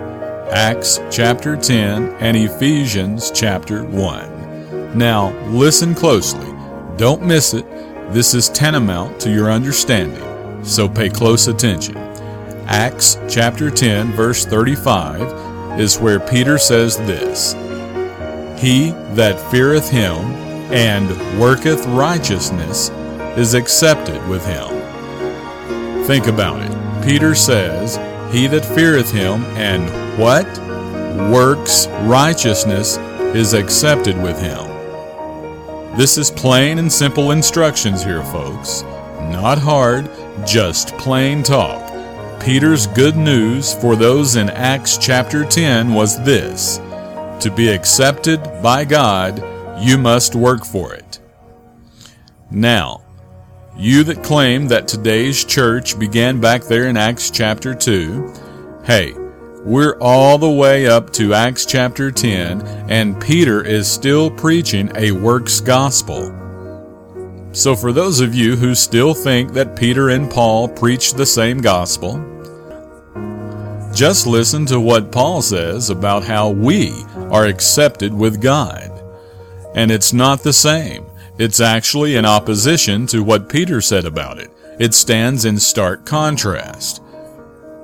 Acts 0.52 1.00
chapter 1.10 1.56
10 1.56 2.18
and 2.20 2.38
Ephesians 2.38 3.32
chapter 3.32 3.84
1. 3.84 4.96
Now, 4.96 5.32
listen 5.48 5.96
closely. 5.96 6.54
Don't 6.98 7.24
miss 7.24 7.56
it. 7.56 7.66
This 8.12 8.36
is 8.36 8.50
tantamount 8.50 9.20
to 9.22 9.32
your 9.32 9.50
understanding, 9.50 10.64
so 10.64 10.88
pay 10.88 11.10
close 11.10 11.48
attention. 11.48 11.98
Acts 12.68 13.18
chapter 13.28 13.72
10, 13.72 14.12
verse 14.12 14.46
35 14.46 15.80
is 15.80 15.98
where 15.98 16.20
Peter 16.20 16.60
says 16.60 16.98
this 16.98 17.54
He 18.62 18.92
that 19.16 19.40
feareth 19.50 19.90
him 19.90 20.18
and 20.72 21.10
worketh 21.40 21.84
righteousness 21.88 22.90
is 23.40 23.56
accepted 23.56 24.24
with 24.28 24.46
him. 24.46 24.75
Think 26.06 26.28
about 26.28 26.62
it. 26.62 27.04
Peter 27.04 27.34
says, 27.34 27.96
He 28.32 28.46
that 28.48 28.64
feareth 28.64 29.12
him 29.12 29.44
and 29.56 30.20
what? 30.20 30.46
Works 31.32 31.88
righteousness 32.04 32.98
is 33.36 33.54
accepted 33.54 34.16
with 34.22 34.40
him. 34.40 34.66
This 35.98 36.20
is 36.20 36.30
plain 36.30 36.78
and 36.78 36.92
simple 36.92 37.32
instructions 37.32 38.04
here, 38.04 38.24
folks. 38.26 38.84
Not 39.32 39.58
hard, 39.58 40.10
just 40.46 40.90
plain 40.98 41.42
talk. 41.42 41.92
Peter's 42.40 42.86
good 42.86 43.16
news 43.16 43.74
for 43.74 43.96
those 43.96 44.36
in 44.36 44.52
Acts 44.52 45.00
chapter 45.00 45.44
10 45.44 45.92
was 45.92 46.24
this 46.24 46.78
To 47.40 47.52
be 47.56 47.70
accepted 47.70 48.44
by 48.62 48.86
God, 48.86 49.42
you 49.82 49.98
must 49.98 50.36
work 50.36 50.66
for 50.66 50.94
it. 50.94 51.20
Now, 52.52 53.05
you 53.78 54.04
that 54.06 54.24
claim 54.24 54.68
that 54.70 54.88
today's 54.88 55.44
church 55.44 56.00
began 56.00 56.40
back 56.40 56.64
there 56.64 56.88
in 56.88 56.96
Acts 56.96 57.30
chapter 57.30 57.76
2, 57.76 58.34
hey, 58.86 59.14
we're 59.64 59.98
all 60.00 60.38
the 60.38 60.50
way 60.50 60.88
up 60.88 61.12
to 61.14 61.34
Acts 61.34 61.66
chapter 61.66 62.12
10, 62.12 62.62
and 62.90 63.20
Peter 63.20 63.64
is 63.64 63.92
still 63.92 64.32
preaching 64.32 64.92
a 64.96 65.12
works 65.12 65.60
gospel. 65.60 66.34
So, 67.52 67.76
for 67.76 67.92
those 67.92 68.20
of 68.20 68.36
you 68.36 68.56
who 68.56 68.76
still 68.76 69.14
think 69.14 69.54
that 69.54 69.76
Peter 69.76 70.10
and 70.10 70.30
Paul 70.30 70.68
preached 70.68 71.18
the 71.18 71.26
same 71.26 71.60
gospel, 71.60 72.24
just 73.94 74.28
listen 74.28 74.66
to 74.68 74.80
what 74.80 75.12
Paul 75.12 75.42
says 75.42 75.90
about 75.90 76.24
how 76.24 76.50
we 76.50 76.94
are 77.32 77.46
accepted 77.46 78.14
with 78.14 78.42
God. 78.42 78.92
And 79.74 79.90
it's 79.90 80.14
not 80.14 80.44
the 80.44 80.54
same. 80.54 81.05
It's 81.38 81.60
actually 81.60 82.16
in 82.16 82.26
opposition 82.26 83.08
to 83.08 83.22
what 83.22 83.50
Peter 83.50 83.82
said 83.82 84.06
about 84.06 84.40
it. 84.40 84.52
It 84.80 84.94
stands 84.94 85.44
in 85.44 85.60
stark 85.60 86.06
contrast. 86.06 87.02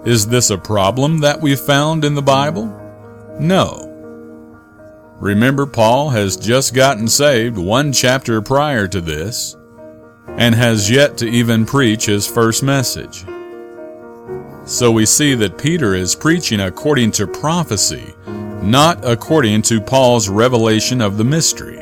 Is 0.06 0.28
this 0.28 0.50
a 0.50 0.58
problem 0.58 1.20
that 1.20 1.42
we 1.42 1.56
found 1.58 2.06
in 2.06 2.16
the 2.16 2.22
Bible? 2.22 2.68
No. 3.40 3.90
Remember, 5.20 5.66
Paul 5.66 6.10
has 6.12 6.38
just 6.38 6.74
gotten 6.74 7.10
saved 7.10 7.58
one 7.58 7.92
chapter 7.92 8.42
prior 8.42 8.88
to 8.88 9.02
this 9.02 9.58
and 10.38 10.56
has 10.56 10.90
yet 10.90 11.18
to 11.18 11.28
even 11.28 11.66
preach 11.66 12.06
his 12.06 12.26
first 12.26 12.64
message. 12.64 13.26
So 14.66 14.92
we 14.92 15.06
see 15.06 15.36
that 15.36 15.58
Peter 15.58 15.94
is 15.94 16.16
preaching 16.16 16.62
according 16.62 17.12
to 17.12 17.28
prophecy, 17.28 18.16
not 18.64 19.04
according 19.04 19.64
to 19.64 19.82
Paul's 19.82 20.30
revelation 20.30 21.02
of 21.02 21.18
the 21.18 21.26
mystery. 21.26 21.81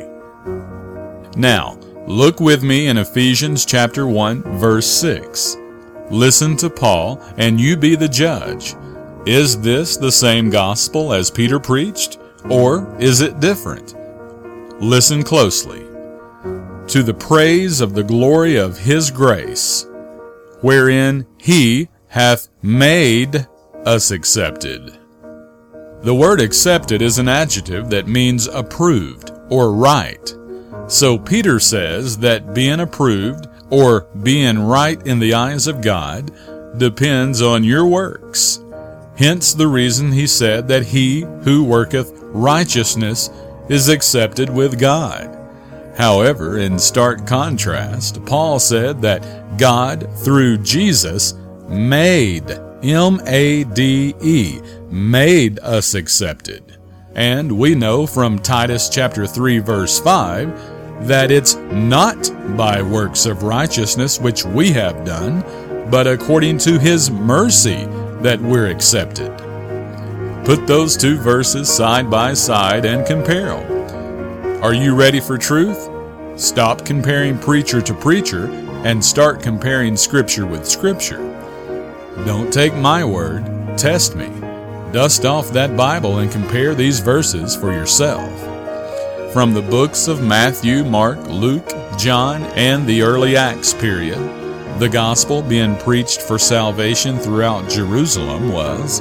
Now, 1.40 1.78
look 2.06 2.38
with 2.38 2.62
me 2.62 2.88
in 2.88 2.98
Ephesians 2.98 3.64
chapter 3.64 4.06
1 4.06 4.58
verse 4.58 4.86
6. 4.86 5.56
Listen 6.10 6.54
to 6.58 6.68
Paul 6.68 7.18
and 7.38 7.58
you 7.58 7.78
be 7.78 7.96
the 7.96 8.10
judge. 8.10 8.76
Is 9.24 9.58
this 9.58 9.96
the 9.96 10.12
same 10.12 10.50
gospel 10.50 11.14
as 11.14 11.30
Peter 11.30 11.58
preached 11.58 12.18
or 12.50 12.94
is 13.00 13.22
it 13.22 13.40
different? 13.40 13.96
Listen 14.82 15.22
closely. 15.22 15.80
To 16.88 17.02
the 17.02 17.16
praise 17.18 17.80
of 17.80 17.94
the 17.94 18.04
glory 18.04 18.56
of 18.56 18.76
his 18.76 19.10
grace, 19.10 19.86
wherein 20.60 21.26
he 21.38 21.88
hath 22.08 22.50
made 22.60 23.48
us 23.86 24.10
accepted. 24.10 24.98
The 26.02 26.14
word 26.14 26.42
accepted 26.42 27.00
is 27.00 27.18
an 27.18 27.28
adjective 27.28 27.88
that 27.88 28.08
means 28.08 28.46
approved 28.46 29.32
or 29.48 29.72
right. 29.72 30.34
So 30.90 31.16
Peter 31.16 31.60
says 31.60 32.18
that 32.18 32.52
being 32.52 32.80
approved 32.80 33.46
or 33.70 34.08
being 34.24 34.58
right 34.58 35.00
in 35.06 35.20
the 35.20 35.34
eyes 35.34 35.68
of 35.68 35.80
God 35.80 36.32
depends 36.78 37.40
on 37.40 37.62
your 37.62 37.86
works. 37.86 38.58
Hence 39.16 39.54
the 39.54 39.68
reason 39.68 40.10
he 40.10 40.26
said 40.26 40.66
that 40.66 40.86
he 40.86 41.20
who 41.44 41.62
worketh 41.62 42.12
righteousness 42.24 43.30
is 43.68 43.88
accepted 43.88 44.50
with 44.50 44.80
God. 44.80 45.38
However, 45.96 46.58
in 46.58 46.76
stark 46.76 47.24
contrast, 47.24 48.24
Paul 48.26 48.58
said 48.58 49.00
that 49.02 49.58
God, 49.58 50.08
through 50.24 50.58
Jesus, 50.58 51.34
made, 51.68 52.50
M 52.82 53.20
A 53.26 53.62
D 53.62 54.16
E, 54.20 54.60
made 54.90 55.60
us 55.60 55.94
accepted. 55.94 56.78
And 57.14 57.58
we 57.58 57.76
know 57.76 58.06
from 58.06 58.40
Titus 58.40 58.88
chapter 58.88 59.26
3 59.26 59.58
verse 59.58 60.00
5 60.00 60.69
that 61.02 61.30
it's 61.30 61.54
not 61.54 62.30
by 62.56 62.82
works 62.82 63.26
of 63.26 63.42
righteousness 63.42 64.20
which 64.20 64.44
we 64.44 64.70
have 64.70 65.04
done, 65.04 65.42
but 65.90 66.06
according 66.06 66.58
to 66.58 66.78
his 66.78 67.10
mercy 67.10 67.86
that 68.20 68.40
we're 68.40 68.68
accepted. 68.68 69.36
Put 70.44 70.66
those 70.66 70.96
two 70.96 71.16
verses 71.16 71.68
side 71.68 72.10
by 72.10 72.34
side 72.34 72.84
and 72.84 73.06
compare 73.06 73.56
them. 73.56 74.62
Are 74.62 74.74
you 74.74 74.94
ready 74.94 75.20
for 75.20 75.38
truth? 75.38 75.88
Stop 76.38 76.84
comparing 76.84 77.38
preacher 77.38 77.80
to 77.82 77.94
preacher 77.94 78.46
and 78.84 79.04
start 79.04 79.42
comparing 79.42 79.96
scripture 79.96 80.46
with 80.46 80.66
scripture. 80.66 81.18
Don't 82.24 82.52
take 82.52 82.74
my 82.74 83.04
word, 83.04 83.44
test 83.76 84.16
me. 84.16 84.28
Dust 84.92 85.24
off 85.24 85.50
that 85.52 85.76
Bible 85.76 86.18
and 86.18 86.30
compare 86.32 86.74
these 86.74 87.00
verses 87.00 87.54
for 87.54 87.72
yourself. 87.72 88.49
From 89.32 89.54
the 89.54 89.62
books 89.62 90.08
of 90.08 90.26
Matthew, 90.26 90.82
Mark, 90.82 91.24
Luke, 91.28 91.72
John, 91.96 92.42
and 92.56 92.84
the 92.84 93.02
early 93.02 93.36
Acts 93.36 93.72
period, 93.72 94.18
the 94.80 94.88
gospel 94.88 95.40
being 95.40 95.76
preached 95.76 96.20
for 96.20 96.36
salvation 96.36 97.16
throughout 97.16 97.70
Jerusalem 97.70 98.50
was 98.50 99.00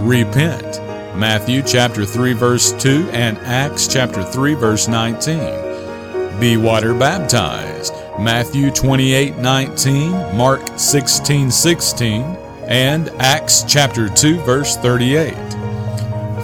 repent. 0.00 0.80
Matthew 1.16 1.62
chapter 1.62 2.04
3 2.04 2.32
verse 2.32 2.72
2 2.72 3.08
and 3.12 3.38
Acts 3.38 3.86
chapter 3.86 4.24
3 4.24 4.54
verse 4.54 4.88
19. 4.88 6.40
Be 6.40 6.56
water 6.56 6.92
baptized. 6.92 7.94
Matthew 8.18 8.72
28 8.72 9.36
19, 9.36 10.36
Mark 10.36 10.62
16 10.76 11.52
16, 11.52 12.22
and 12.66 13.10
Acts 13.20 13.62
chapter 13.62 14.08
2 14.08 14.40
verse 14.40 14.76
38. 14.78 15.36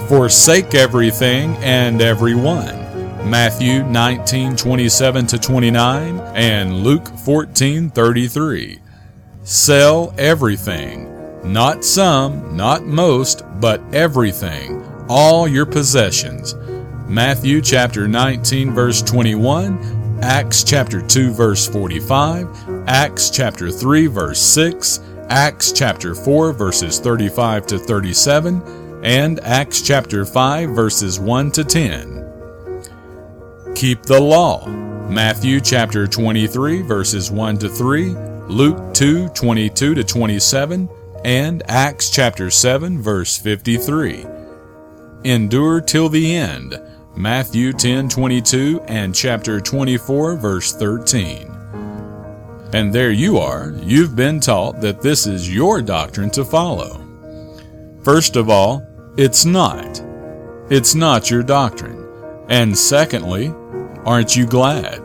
Forsake 0.07 0.73
everything 0.73 1.57
and 1.57 2.01
everyone. 2.01 2.84
Matthew 3.25 3.83
19:27 3.83 5.25
to 5.27 5.39
29 5.39 6.19
and 6.35 6.83
Luke 6.83 7.07
14:33. 7.25 8.79
Sell 9.41 10.13
everything, 10.19 11.09
not 11.43 11.83
some, 11.83 12.55
not 12.55 12.85
most, 12.85 13.41
but 13.59 13.81
everything, 13.91 14.83
all 15.09 15.47
your 15.47 15.65
possessions. 15.65 16.53
Matthew 17.07 17.61
chapter 17.61 18.07
19 18.07 18.75
verse 18.75 19.01
21, 19.01 20.19
Acts 20.21 20.63
chapter 20.63 21.01
2 21.01 21.31
verse 21.31 21.67
45, 21.67 22.47
Acts 22.87 23.31
chapter 23.31 23.71
3 23.71 24.05
verse 24.05 24.39
6, 24.39 24.99
Acts 25.29 25.71
chapter 25.71 26.13
4 26.13 26.53
verses 26.53 26.99
35 26.99 27.65
to 27.67 27.79
37, 27.79 28.61
and 29.03 29.39
Acts 29.39 29.81
chapter 29.81 30.25
5 30.25 30.69
verses 30.69 31.19
1 31.19 31.49
to 31.51 31.63
10. 31.63 32.24
Keep 33.75 34.03
the 34.03 34.19
law. 34.19 34.65
Matthew 35.09 35.59
chapter 35.59 36.07
23 36.07 36.81
verses 36.81 37.29
1 37.29 37.57
to 37.57 37.67
3, 37.67 38.15
Luke 38.47 38.93
2 38.93 39.27
22 39.29 39.93
to 39.95 40.01
27, 40.01 40.89
and 41.25 41.61
Acts 41.69 42.09
chapter 42.09 42.49
7 42.49 43.01
verse 43.01 43.37
53. 43.37 44.25
Endure 45.25 45.81
till 45.81 46.07
the 46.07 46.35
end. 46.37 46.81
Matthew 47.17 47.73
10 47.73 48.07
22 48.07 48.81
and 48.87 49.13
chapter 49.13 49.59
24 49.59 50.37
verse 50.37 50.71
13. 50.71 51.51
And 52.71 52.93
there 52.93 53.11
you 53.11 53.39
are, 53.39 53.73
you've 53.83 54.15
been 54.15 54.39
taught 54.39 54.79
that 54.79 55.01
this 55.01 55.27
is 55.27 55.53
your 55.53 55.81
doctrine 55.81 56.29
to 56.31 56.45
follow. 56.45 57.05
First 58.05 58.37
of 58.37 58.49
all, 58.49 58.87
it's 59.17 59.43
not. 59.43 60.01
It's 60.69 60.95
not 60.95 61.29
your 61.29 61.43
doctrine. 61.43 62.04
And 62.47 62.77
secondly, 62.77 63.53
aren't 64.05 64.35
you 64.35 64.45
glad? 64.45 65.01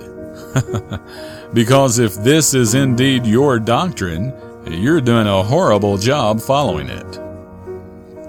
because 1.54 1.98
if 1.98 2.14
this 2.16 2.54
is 2.54 2.74
indeed 2.74 3.26
your 3.26 3.58
doctrine, 3.58 4.34
you're 4.66 5.00
doing 5.00 5.26
a 5.26 5.42
horrible 5.42 5.96
job 5.96 6.40
following 6.40 6.88
it. 6.88 7.20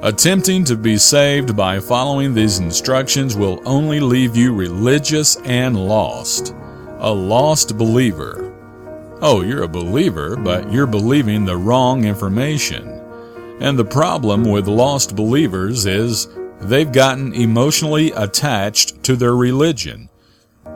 Attempting 0.03 0.63
to 0.65 0.75
be 0.75 0.97
saved 0.97 1.55
by 1.55 1.79
following 1.79 2.33
these 2.33 2.59
instructions 2.59 3.35
will 3.35 3.61
only 3.65 3.99
leave 3.99 4.35
you 4.35 4.53
religious 4.53 5.35
and 5.41 5.77
lost. 5.77 6.55
A 6.99 7.11
lost 7.11 7.77
believer. 7.77 8.51
Oh, 9.21 9.41
you're 9.41 9.63
a 9.63 9.67
believer, 9.67 10.35
but 10.35 10.71
you're 10.71 10.87
believing 10.87 11.45
the 11.45 11.57
wrong 11.57 12.05
information. 12.05 12.87
And 13.59 13.77
the 13.77 13.85
problem 13.85 14.43
with 14.43 14.67
lost 14.67 15.15
believers 15.15 15.85
is 15.85 16.27
they've 16.61 16.91
gotten 16.91 17.33
emotionally 17.33 18.11
attached 18.11 19.03
to 19.03 19.15
their 19.15 19.35
religion. 19.35 20.09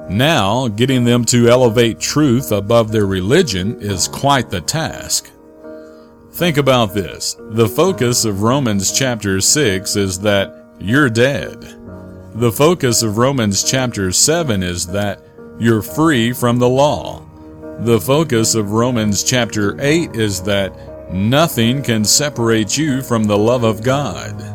Now, 0.10 0.68
getting 0.68 1.04
them 1.04 1.26
to 1.26 1.50
elevate 1.50 2.00
truth 2.00 2.52
above 2.52 2.92
their 2.92 3.06
religion 3.06 3.82
is 3.82 4.08
quite 4.08 4.50
the 4.50 4.62
task. 4.62 5.32
Think 6.32 6.58
about 6.58 6.94
this. 6.94 7.38
The 7.52 7.70
focus 7.70 8.26
of 8.26 8.42
Romans 8.42 8.92
chapter 8.92 9.40
6 9.40 9.96
is 9.96 10.20
that 10.20 10.54
you're 10.80 11.10
dead. 11.10 11.62
The 12.36 12.52
focus 12.52 13.02
of 13.02 13.18
Romans 13.18 13.64
chapter 13.64 14.12
7 14.12 14.62
is 14.62 14.86
that 14.88 15.22
you're 15.58 15.82
free 15.82 16.34
from 16.34 16.60
the 16.60 16.70
law. 16.70 17.26
The 17.80 18.00
focus 18.00 18.56
of 18.56 18.72
Romans 18.72 19.24
chapter 19.24 19.80
8 19.80 20.16
is 20.16 20.42
that 20.44 21.12
nothing 21.14 21.82
can 21.82 22.04
separate 22.04 22.78
you 22.78 23.02
from 23.02 23.24
the 23.24 23.38
love 23.38 23.64
of 23.64 23.82
God. 23.82 24.55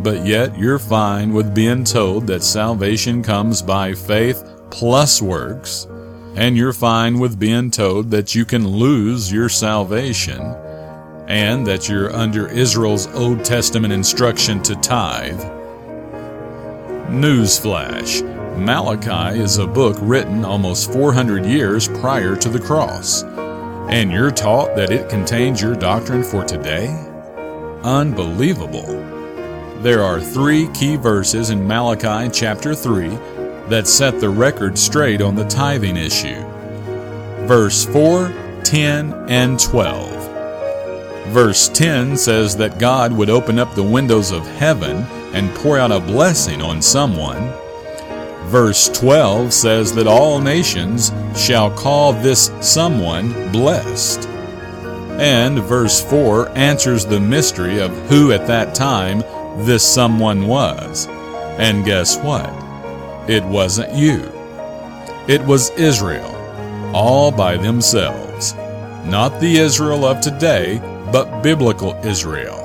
But 0.00 0.26
yet 0.26 0.56
you're 0.58 0.78
fine 0.78 1.32
with 1.32 1.54
being 1.54 1.84
told 1.84 2.26
that 2.28 2.42
salvation 2.42 3.22
comes 3.22 3.62
by 3.62 3.94
faith 3.94 4.44
plus 4.70 5.20
works, 5.20 5.86
and 6.36 6.56
you're 6.56 6.72
fine 6.72 7.18
with 7.18 7.38
being 7.38 7.70
told 7.70 8.10
that 8.12 8.34
you 8.34 8.44
can 8.44 8.66
lose 8.66 9.32
your 9.32 9.48
salvation 9.48 10.40
and 11.26 11.66
that 11.66 11.88
you're 11.88 12.14
under 12.14 12.48
Israel's 12.48 13.06
Old 13.08 13.44
Testament 13.44 13.92
instruction 13.92 14.62
to 14.62 14.74
tithe. 14.76 15.40
Newsflash 17.10 18.22
Malachi 18.58 19.38
is 19.38 19.58
a 19.58 19.66
book 19.66 19.96
written 20.00 20.44
almost 20.44 20.92
400 20.92 21.46
years 21.46 21.86
prior 21.86 22.34
to 22.34 22.48
the 22.48 22.58
cross, 22.58 23.22
and 23.88 24.10
you're 24.10 24.32
taught 24.32 24.74
that 24.74 24.90
it 24.90 25.08
contains 25.08 25.62
your 25.62 25.76
doctrine 25.76 26.24
for 26.24 26.44
today? 26.44 26.88
Unbelievable. 27.84 29.07
There 29.80 30.02
are 30.02 30.20
three 30.20 30.66
key 30.74 30.96
verses 30.96 31.50
in 31.50 31.64
Malachi 31.64 32.28
chapter 32.32 32.74
3 32.74 33.10
that 33.68 33.86
set 33.86 34.18
the 34.18 34.28
record 34.28 34.76
straight 34.76 35.22
on 35.22 35.36
the 35.36 35.44
tithing 35.44 35.96
issue. 35.96 36.44
Verse 37.46 37.84
4, 37.84 38.34
10, 38.64 39.12
and 39.28 39.60
12. 39.60 41.28
Verse 41.28 41.68
10 41.68 42.16
says 42.16 42.56
that 42.56 42.80
God 42.80 43.12
would 43.12 43.30
open 43.30 43.60
up 43.60 43.72
the 43.76 43.82
windows 43.84 44.32
of 44.32 44.44
heaven 44.56 45.04
and 45.32 45.54
pour 45.54 45.78
out 45.78 45.92
a 45.92 46.00
blessing 46.00 46.60
on 46.60 46.82
someone. 46.82 47.52
Verse 48.48 48.88
12 48.88 49.52
says 49.52 49.94
that 49.94 50.08
all 50.08 50.40
nations 50.40 51.12
shall 51.36 51.70
call 51.70 52.14
this 52.14 52.50
someone 52.60 53.52
blessed. 53.52 54.26
And 55.20 55.60
verse 55.60 56.00
4 56.04 56.48
answers 56.58 57.06
the 57.06 57.20
mystery 57.20 57.78
of 57.78 57.92
who 58.08 58.32
at 58.32 58.48
that 58.48 58.74
time 58.74 59.22
this 59.66 59.82
someone 59.82 60.46
was. 60.46 61.06
And 61.58 61.84
guess 61.84 62.16
what? 62.18 62.48
It 63.28 63.44
wasn't 63.44 63.94
you. 63.94 64.30
It 65.26 65.42
was 65.44 65.70
Israel, 65.70 66.34
all 66.94 67.30
by 67.30 67.56
themselves. 67.56 68.54
Not 69.04 69.40
the 69.40 69.58
Israel 69.58 70.04
of 70.04 70.20
today, 70.20 70.80
but 71.12 71.42
biblical 71.42 71.94
Israel. 72.04 72.64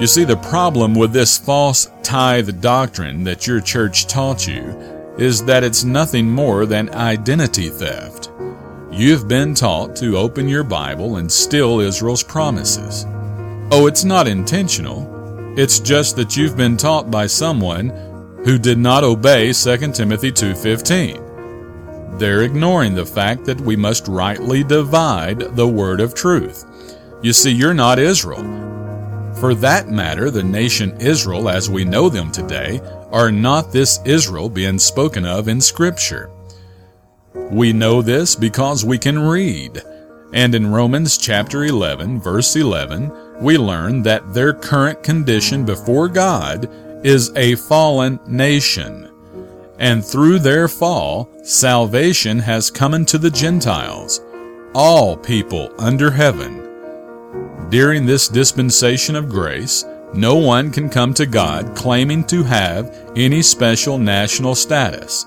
You 0.00 0.06
see, 0.06 0.24
the 0.24 0.36
problem 0.36 0.94
with 0.94 1.12
this 1.12 1.38
false 1.38 1.90
tithe 2.02 2.60
doctrine 2.60 3.24
that 3.24 3.46
your 3.46 3.60
church 3.60 4.06
taught 4.06 4.46
you 4.46 4.78
is 5.18 5.44
that 5.46 5.64
it's 5.64 5.84
nothing 5.84 6.30
more 6.30 6.66
than 6.66 6.90
identity 6.90 7.70
theft. 7.70 8.30
You've 8.90 9.26
been 9.26 9.54
taught 9.54 9.96
to 9.96 10.18
open 10.18 10.48
your 10.48 10.64
Bible 10.64 11.16
and 11.16 11.30
steal 11.32 11.80
Israel's 11.80 12.22
promises. 12.22 13.06
Oh, 13.70 13.86
it's 13.86 14.04
not 14.04 14.28
intentional. 14.28 15.15
It's 15.56 15.80
just 15.80 16.16
that 16.16 16.36
you've 16.36 16.54
been 16.54 16.76
taught 16.76 17.10
by 17.10 17.26
someone 17.26 17.88
who 18.44 18.58
did 18.58 18.76
not 18.76 19.04
obey 19.04 19.54
2 19.54 19.94
Timothy 19.94 20.30
2:15. 20.30 21.18
They're 22.18 22.42
ignoring 22.42 22.94
the 22.94 23.06
fact 23.06 23.46
that 23.46 23.62
we 23.62 23.74
must 23.74 24.06
rightly 24.06 24.62
divide 24.62 25.56
the 25.56 25.66
word 25.66 26.02
of 26.02 26.12
truth. 26.12 26.66
You 27.22 27.32
see, 27.32 27.52
you're 27.52 27.72
not 27.72 27.98
Israel. 27.98 28.44
For 29.40 29.54
that 29.54 29.88
matter, 29.88 30.30
the 30.30 30.42
nation 30.42 30.94
Israel 31.00 31.48
as 31.48 31.70
we 31.70 31.86
know 31.86 32.10
them 32.10 32.30
today 32.30 32.82
are 33.10 33.32
not 33.32 33.72
this 33.72 33.98
Israel 34.04 34.50
being 34.50 34.78
spoken 34.78 35.24
of 35.24 35.48
in 35.48 35.62
Scripture. 35.62 36.28
We 37.50 37.72
know 37.72 38.02
this 38.02 38.34
because 38.34 38.84
we 38.84 38.98
can 38.98 39.18
read. 39.18 39.82
And 40.34 40.54
in 40.54 40.70
Romans 40.70 41.16
chapter 41.16 41.64
11, 41.64 42.20
verse 42.20 42.56
11, 42.56 43.10
we 43.40 43.58
learn 43.58 44.02
that 44.02 44.32
their 44.32 44.52
current 44.52 45.02
condition 45.02 45.64
before 45.64 46.08
God 46.08 46.70
is 47.04 47.32
a 47.36 47.54
fallen 47.56 48.18
nation. 48.26 49.10
And 49.78 50.04
through 50.04 50.38
their 50.38 50.68
fall, 50.68 51.30
salvation 51.42 52.38
has 52.38 52.70
come 52.70 52.94
unto 52.94 53.18
the 53.18 53.30
Gentiles, 53.30 54.20
all 54.74 55.16
people 55.16 55.72
under 55.78 56.10
heaven 56.10 56.66
during 57.70 58.06
this 58.06 58.28
dispensation 58.28 59.16
of 59.16 59.28
grace, 59.28 59.84
no 60.14 60.36
one 60.36 60.70
can 60.70 60.88
come 60.88 61.12
to 61.14 61.26
God 61.26 61.74
claiming 61.74 62.24
to 62.26 62.44
have 62.44 63.12
any 63.16 63.42
special 63.42 63.98
national 63.98 64.54
status. 64.54 65.26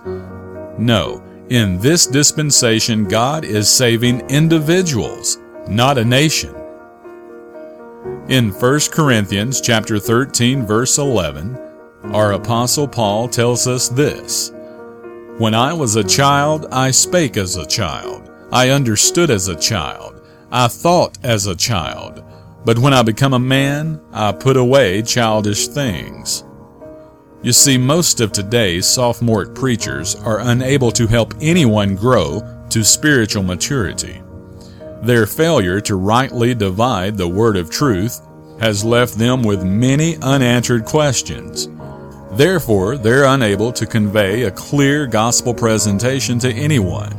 No, 0.78 1.22
in 1.50 1.80
this 1.80 2.08
dispensation, 2.08 3.06
God 3.06 3.44
is 3.44 3.70
saving 3.70 4.22
individuals, 4.30 5.38
not 5.68 5.98
a 5.98 6.06
nation. 6.06 6.56
In 8.30 8.52
1 8.52 8.80
Corinthians 8.92 9.60
chapter 9.60 9.98
13 9.98 10.64
verse 10.64 11.00
11, 11.00 11.58
our 12.14 12.34
apostle 12.34 12.88
Paul 12.88 13.28
tells 13.28 13.66
us 13.66 13.90
this: 13.90 14.52
When 15.40 15.56
I 15.56 15.74
was 15.74 15.96
a 15.96 16.04
child, 16.04 16.68
I 16.72 16.92
spake 16.92 17.38
as 17.38 17.56
a 17.56 17.66
child, 17.66 18.30
I 18.52 18.70
understood 18.70 19.32
as 19.32 19.48
a 19.48 19.56
child, 19.56 20.22
I 20.52 20.68
thought 20.68 21.18
as 21.24 21.48
a 21.48 21.56
child. 21.56 22.24
But 22.66 22.78
when 22.78 22.94
I 22.94 23.02
become 23.02 23.34
a 23.34 23.40
man, 23.40 24.00
I 24.14 24.32
put 24.32 24.58
away 24.58 25.02
childish 25.02 25.68
things. 25.68 26.44
You 27.42 27.52
see, 27.52 27.80
most 27.80 28.22
of 28.22 28.32
today's 28.32 28.86
sophomore 28.86 29.48
preachers 29.48 30.14
are 30.14 30.42
unable 30.42 30.92
to 30.92 31.08
help 31.08 31.34
anyone 31.42 31.96
grow 31.96 32.44
to 32.70 32.84
spiritual 32.84 33.42
maturity. 33.42 34.22
Their 35.02 35.26
failure 35.26 35.80
to 35.82 35.96
rightly 35.96 36.54
divide 36.54 37.18
the 37.18 37.28
word 37.28 37.56
of 37.56 37.70
truth 37.70 38.22
has 38.60 38.84
left 38.84 39.18
them 39.18 39.44
with 39.44 39.64
many 39.64 40.18
unanswered 40.18 40.86
questions. 40.86 41.70
Therefore, 42.34 42.98
they're 42.98 43.26
unable 43.26 43.72
to 43.74 43.86
convey 43.86 44.44
a 44.44 44.52
clear 44.52 45.08
gospel 45.08 45.54
presentation 45.54 46.38
to 46.40 46.52
anyone. 46.52 47.16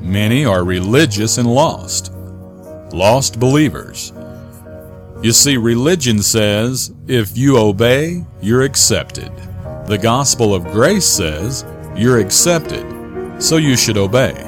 Many 0.00 0.44
are 0.44 0.64
religious 0.64 1.38
and 1.38 1.52
lost, 1.52 2.12
lost 2.92 3.40
believers. 3.40 4.12
You 5.22 5.32
see, 5.32 5.56
religion 5.56 6.22
says 6.22 6.92
if 7.08 7.36
you 7.36 7.58
obey, 7.58 8.24
you're 8.40 8.62
accepted. 8.62 9.32
The 9.86 9.98
gospel 10.00 10.54
of 10.54 10.64
grace 10.66 11.06
says 11.06 11.64
you're 11.96 12.20
accepted, 12.20 13.42
so 13.42 13.56
you 13.56 13.76
should 13.76 13.96
obey. 13.96 14.45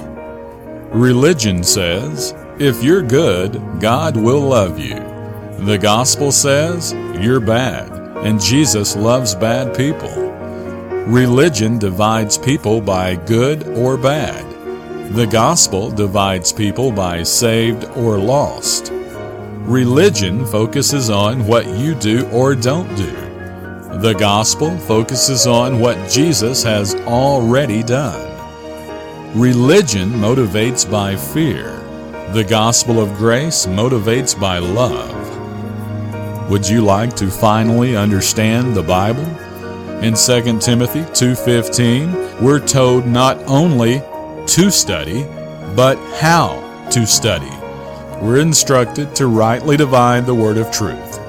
Religion 0.91 1.63
says 1.63 2.35
if 2.59 2.83
you're 2.83 3.03
good, 3.03 3.61
God 3.79 4.17
will 4.17 4.41
love 4.41 4.79
you. 4.79 4.97
The 5.65 5.79
gospel 5.79 6.33
says 6.33 6.93
you're 7.21 7.41
bad, 7.41 7.93
and 8.25 8.41
Jesus 8.41 8.97
loves 8.97 9.35
bad 9.35 9.77
people. 9.77 10.11
Religion 11.07 11.79
divides 11.79 12.39
people 12.39 12.81
by 12.81 13.17
good 13.17 13.69
or 13.77 13.97
bad. 13.97 14.45
The 15.15 15.27
gospel 15.27 15.91
divides 15.91 16.53
people 16.53 16.91
by 16.91 17.23
saved 17.23 17.85
or 17.97 18.19
lost. 18.19 18.91
Religion 18.91 20.47
focuses 20.47 21.11
on 21.11 21.47
what 21.47 21.67
you 21.67 21.95
do 21.95 22.27
or 22.31 22.55
don't 22.55 22.89
do. 22.97 23.13
The 24.01 24.17
gospel 24.19 24.77
focuses 24.79 25.47
on 25.47 25.81
what 25.81 26.11
Jesus 26.11 26.63
has 26.63 26.95
already 26.95 27.83
done. 27.83 28.28
Religion 29.39 30.11
motivates 30.15 30.91
by 30.91 31.15
fear. 31.15 31.81
The 32.33 32.43
gospel 32.43 33.01
of 33.01 33.17
grace 33.17 33.67
motivates 33.67 34.39
by 34.39 34.59
love. 34.59 35.15
Would 36.51 36.69
you 36.69 36.81
like 36.81 37.15
to 37.15 37.31
finally 37.31 37.97
understand 37.97 38.75
the 38.75 38.83
Bible? 38.83 39.25
In 40.03 40.17
2 40.17 40.61
Timothy 40.61 41.05
2:15, 41.15 42.17
we're 42.41 42.59
told 42.59 43.07
not 43.07 43.39
only 43.47 44.03
to 44.47 44.73
study, 44.73 45.25
but 45.77 45.97
how 46.19 46.61
to 46.91 47.07
study. 47.07 47.53
We're 48.21 48.39
instructed 48.39 49.15
to 49.15 49.29
rightly 49.29 49.77
divide 49.77 50.27
the 50.27 50.35
word 50.35 50.57
of 50.57 50.73
truth. 50.73 51.21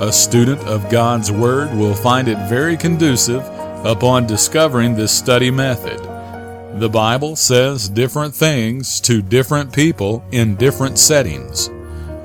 A 0.00 0.12
student 0.12 0.60
of 0.60 0.88
God's 0.88 1.32
Word 1.32 1.74
will 1.76 1.94
find 1.94 2.28
it 2.28 2.48
very 2.48 2.76
conducive 2.76 3.42
upon 3.84 4.28
discovering 4.28 4.94
this 4.94 5.10
study 5.10 5.50
method. 5.50 6.15
The 6.76 6.90
Bible 6.90 7.36
says 7.36 7.88
different 7.88 8.34
things 8.34 9.00
to 9.00 9.22
different 9.22 9.72
people 9.72 10.22
in 10.30 10.56
different 10.56 10.98
settings, 10.98 11.68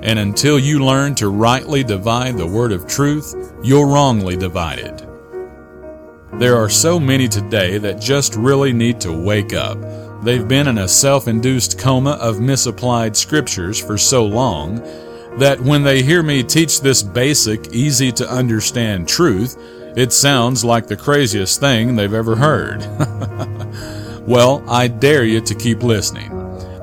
and 0.02 0.20
until 0.20 0.60
you 0.60 0.84
learn 0.84 1.16
to 1.16 1.30
rightly 1.30 1.86
divide 1.86 2.38
the 2.38 2.46
Word 2.46 2.74
of 2.74 2.86
truth, 2.86 3.34
you'll 3.64 3.86
wrongly 3.86 4.36
divide 4.36 4.80
it. 4.80 5.08
There 6.34 6.58
are 6.58 6.70
so 6.70 7.00
many 7.00 7.30
today 7.30 7.78
that 7.78 8.02
just 8.02 8.36
really 8.36 8.74
need 8.74 9.00
to 9.00 9.14
wake 9.14 9.54
up. 9.54 9.78
They've 10.22 10.46
been 10.46 10.68
in 10.68 10.80
a 10.80 10.88
self 10.88 11.30
induced 11.30 11.80
coma 11.80 12.18
of 12.20 12.42
misapplied 12.42 13.16
scriptures 13.16 13.80
for 13.80 13.98
so 13.98 14.26
long 14.26 14.82
that 15.38 15.62
when 15.62 15.82
they 15.82 16.04
hear 16.04 16.24
me 16.24 16.44
teach 16.44 16.82
this 16.82 17.02
basic, 17.02 17.74
easy 17.74 18.12
to 18.12 18.30
understand 18.30 19.08
truth, 19.08 19.56
it 19.96 20.12
sounds 20.12 20.66
like 20.66 20.88
the 20.88 20.98
craziest 20.98 21.62
thing 21.62 21.96
they've 21.96 22.14
ever 22.14 22.36
heard. 22.36 22.82
well, 24.27 24.63
I 24.69 24.88
dare 24.88 25.23
you 25.23 25.41
to 25.41 25.55
keep 25.55 25.84
listening. 25.84 26.31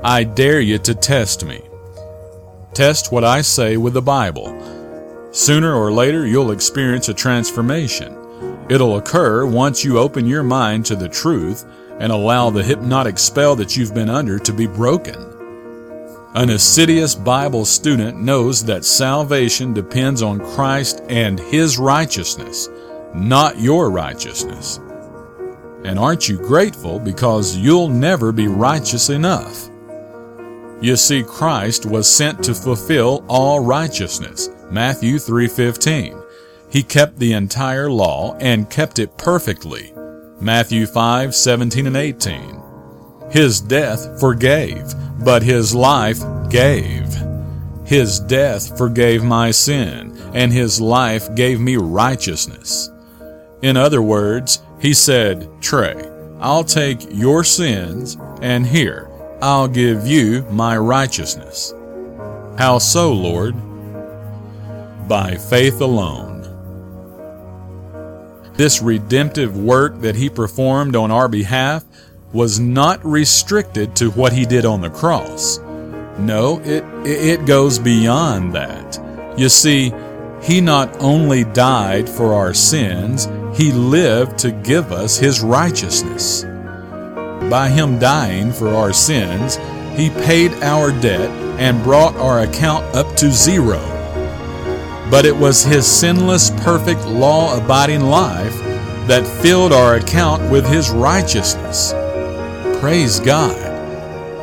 I 0.03 0.25
dare 0.25 0.61
you 0.61 0.79
to 0.79 0.95
test 0.95 1.45
me. 1.45 1.63
Test 2.75 3.13
what 3.13 3.25
I 3.25 3.43
say 3.43 3.77
with 3.77 3.95
the 3.95 4.03
Bible. 4.03 4.55
Sooner 5.33 5.75
or 5.75 5.93
later, 5.93 6.27
you'll 6.27 6.53
experience 6.53 7.09
a 7.09 7.15
transformation. 7.15 8.17
It'll 8.69 8.97
occur 8.97 9.47
once 9.47 9.85
you 9.85 9.99
open 9.99 10.27
your 10.27 10.43
mind 10.43 10.87
to 10.87 10.97
the 10.97 11.09
truth 11.09 11.65
and 12.01 12.13
allow 12.13 12.51
the 12.51 12.63
hypnotic 12.63 13.19
spell 13.19 13.57
that 13.57 13.77
you've 13.77 13.95
been 13.95 14.11
under 14.11 14.39
to 14.39 14.53
be 14.53 14.67
broken. 14.67 15.17
An 16.35 16.51
assiduous 16.51 17.15
Bible 17.15 17.65
student 17.65 18.21
knows 18.21 18.65
that 18.65 18.85
salvation 18.85 19.73
depends 19.73 20.23
on 20.23 20.39
Christ 20.55 21.03
and 21.09 21.41
His 21.41 21.79
righteousness, 21.79 22.69
not 23.15 23.59
your 23.59 23.91
righteousness. 23.91 24.79
And 25.85 25.99
aren't 25.99 26.29
you 26.29 26.37
grateful 26.37 26.99
because 26.99 27.57
you'll 27.57 27.89
never 27.89 28.33
be 28.33 28.49
righteous 28.49 29.11
enough? 29.11 29.69
You 30.81 30.97
see, 30.97 31.23
Christ 31.23 31.87
was 31.87 32.09
sent 32.09 32.43
to 32.45 32.55
fulfill 32.55 33.25
all 33.29 33.61
righteousness. 33.61 34.51
Matthew 34.71 35.19
3:15. 35.19 36.15
He 36.71 36.83
kept 36.83 37.19
the 37.19 37.33
entire 37.33 37.91
law 37.91 38.37
and 38.41 38.71
kept 38.71 38.99
it 38.99 39.17
perfectly. 39.17 39.93
Matthew 40.41 40.87
5:17 40.87 41.87
and 41.87 41.97
18. 41.97 42.61
His 43.31 43.61
death 43.61 44.21
forgave, 44.21 44.95
but 45.25 45.43
his 45.43 45.75
life 45.75 46.23
gave. 46.49 47.07
His 47.85 48.21
death 48.21 48.77
forgave 48.77 49.25
my 49.25 49.51
sin, 49.51 50.17
and 50.35 50.53
his 50.53 50.81
life 50.81 51.35
gave 51.35 51.59
me 51.59 51.77
righteousness. 51.77 52.91
In 53.63 53.77
other 53.77 54.03
words, 54.03 54.61
he 54.81 54.95
said, 54.95 55.51
Trey, 55.61 56.09
I'll 56.41 56.65
take 56.65 57.07
your 57.11 57.45
sins, 57.45 58.17
and 58.41 58.67
here, 58.67 59.11
I'll 59.41 59.69
give 59.69 60.07
you 60.07 60.43
my 60.51 60.77
righteousness. 60.77 61.75
How 62.57 62.79
so, 62.79 63.13
Lord? 63.13 63.55
By 65.09 65.37
faith 65.37 65.81
alone. 65.81 66.37
This 68.55 68.83
redemptive 68.83 69.57
work 69.57 70.01
that 70.01 70.17
he 70.17 70.29
performed 70.29 70.97
on 70.97 71.11
our 71.11 71.29
behalf 71.29 71.85
was 72.33 72.59
not 72.59 73.05
restricted 73.05 73.95
to 73.97 74.11
what 74.11 74.33
he 74.33 74.45
did 74.45 74.65
on 74.65 74.81
the 74.81 74.91
cross. 74.91 75.59
No, 76.19 76.61
it, 76.65 76.85
it 77.07 77.47
goes 77.47 77.79
beyond 77.79 78.53
that. 78.55 79.01
You 79.39 79.49
see, 79.49 79.93
he 80.43 80.61
not 80.61 81.01
only 81.01 81.45
died 81.45 82.09
for 82.09 82.35
our 82.35 82.53
sins, 82.53 83.29
he 83.59 83.73
lived 83.73 84.39
to 84.39 84.53
give 84.53 84.93
us 84.93 85.19
his 85.19 85.41
righteousness. 85.41 86.45
By 87.51 87.69
him 87.69 87.99
dying 87.99 88.53
for 88.53 88.69
our 88.69 88.93
sins, 88.93 89.57
he 89.99 90.11
paid 90.11 90.53
our 90.63 90.93
debt 90.93 91.29
and 91.59 91.83
brought 91.83 92.15
our 92.15 92.43
account 92.43 92.85
up 92.95 93.17
to 93.17 93.33
zero. 93.33 93.81
But 95.11 95.27
it 95.27 95.35
was 95.35 95.65
his 95.65 95.89
sinless, 95.89 96.51
perfect, 96.63 97.05
law 97.07 97.59
abiding 97.59 98.03
life 98.03 98.57
that 99.09 99.27
filled 99.43 99.73
our 99.73 99.97
account 99.97 100.49
with 100.53 100.65
his 100.65 100.91
righteousness. 100.91 101.93
Praise 102.81 103.19
God. 103.19 103.59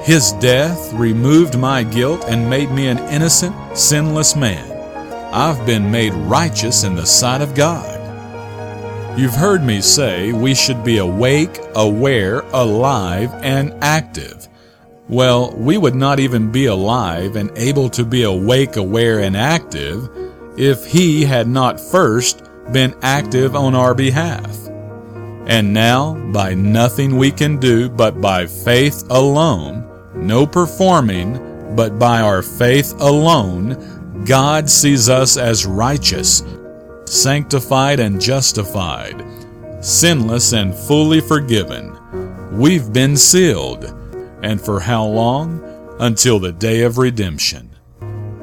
His 0.04 0.34
death 0.34 0.91
removed 0.91 1.58
my 1.58 1.84
guilt 1.84 2.25
and 2.28 2.49
made 2.49 2.69
me 2.69 2.88
an 2.88 2.99
innocent, 3.08 3.56
sinless 3.78 4.36
man. 4.36 4.69
I've 5.34 5.65
been 5.65 5.89
made 5.89 6.13
righteous 6.13 6.84
in 6.84 6.95
the 6.95 7.06
sight 7.06 7.39
of 7.39 7.56
God. 7.56 7.94
You've 9.17 9.34
heard 9.34 9.63
me 9.63 9.80
say 9.80 10.34
we 10.34 10.54
should 10.54 10.84
be 10.84 10.97
awake, 10.97 11.58
aware, 11.73 12.41
alive, 12.51 13.34
and 13.43 13.73
active. 13.82 14.49
Well, 15.08 15.56
we 15.56 15.78
would 15.78 15.95
not 15.95 16.19
even 16.19 16.51
be 16.51 16.65
alive 16.65 17.38
and 17.38 17.49
able 17.56 17.89
to 17.91 18.04
be 18.04 18.23
awake, 18.23 18.75
aware, 18.75 19.19
and 19.19 19.38
active 19.38 20.10
if 20.58 20.86
He 20.86 21.23
had 21.23 21.47
not 21.47 21.80
first 21.80 22.43
been 22.73 22.93
active 23.04 23.56
on 23.56 23.73
our 23.73 23.95
behalf. 23.95 24.67
And 25.47 25.73
now, 25.73 26.15
by 26.34 26.54
nothing 26.54 27.15
we 27.15 27.32
can 27.32 27.58
do 27.58 27.88
but 27.88 28.19
by 28.19 28.45
faith 28.45 29.06
alone, 29.10 29.89
no 30.13 30.45
performing, 30.45 31.73
but 31.73 31.97
by 31.97 32.19
our 32.19 32.41
faith 32.41 32.93
alone, 32.99 34.23
God 34.25 34.69
sees 34.69 35.08
us 35.08 35.38
as 35.38 35.65
righteous, 35.65 36.41
sanctified 37.06 38.00
and 38.00 38.20
justified, 38.20 39.24
sinless 39.82 40.54
and 40.54 40.74
fully 40.74 41.22
forgiven. 41.22 41.98
We've 42.58 42.91
been 42.91 43.18
sealed. 43.18 43.86
And 44.41 44.62
for 44.62 44.80
how 44.80 45.06
long? 45.06 45.62
Until 46.00 46.39
the 46.39 46.52
day 46.52 46.82
of 46.84 46.98
redemption. 46.98 47.70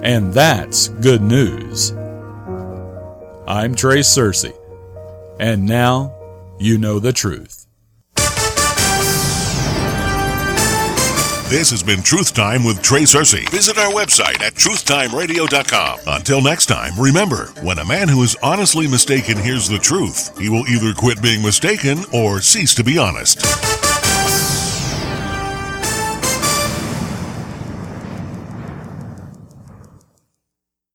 And 0.02 0.32
that's 0.32 0.88
good 0.88 1.22
news. 1.22 1.92
I'm 3.46 3.74
Trey 3.74 4.00
Searcy. 4.00 4.52
And 5.38 5.66
now, 5.66 6.14
you 6.58 6.78
know 6.78 6.98
the 6.98 7.12
truth. 7.12 7.61
This 11.52 11.68
has 11.68 11.82
been 11.82 12.02
Truth 12.02 12.32
Time 12.32 12.64
with 12.64 12.80
Trey 12.80 13.02
Searcy. 13.02 13.46
Visit 13.50 13.76
our 13.76 13.92
website 13.92 14.40
at 14.40 14.54
truthtimeradio.com. 14.54 15.98
Until 16.06 16.40
next 16.40 16.64
time, 16.64 16.98
remember 16.98 17.52
when 17.60 17.78
a 17.78 17.84
man 17.84 18.08
who 18.08 18.22
is 18.22 18.34
honestly 18.42 18.88
mistaken 18.88 19.36
hears 19.36 19.68
the 19.68 19.78
truth, 19.78 20.34
he 20.38 20.48
will 20.48 20.66
either 20.66 20.94
quit 20.94 21.20
being 21.20 21.42
mistaken 21.42 22.06
or 22.10 22.40
cease 22.40 22.74
to 22.76 22.82
be 22.82 22.96
honest. 22.96 23.44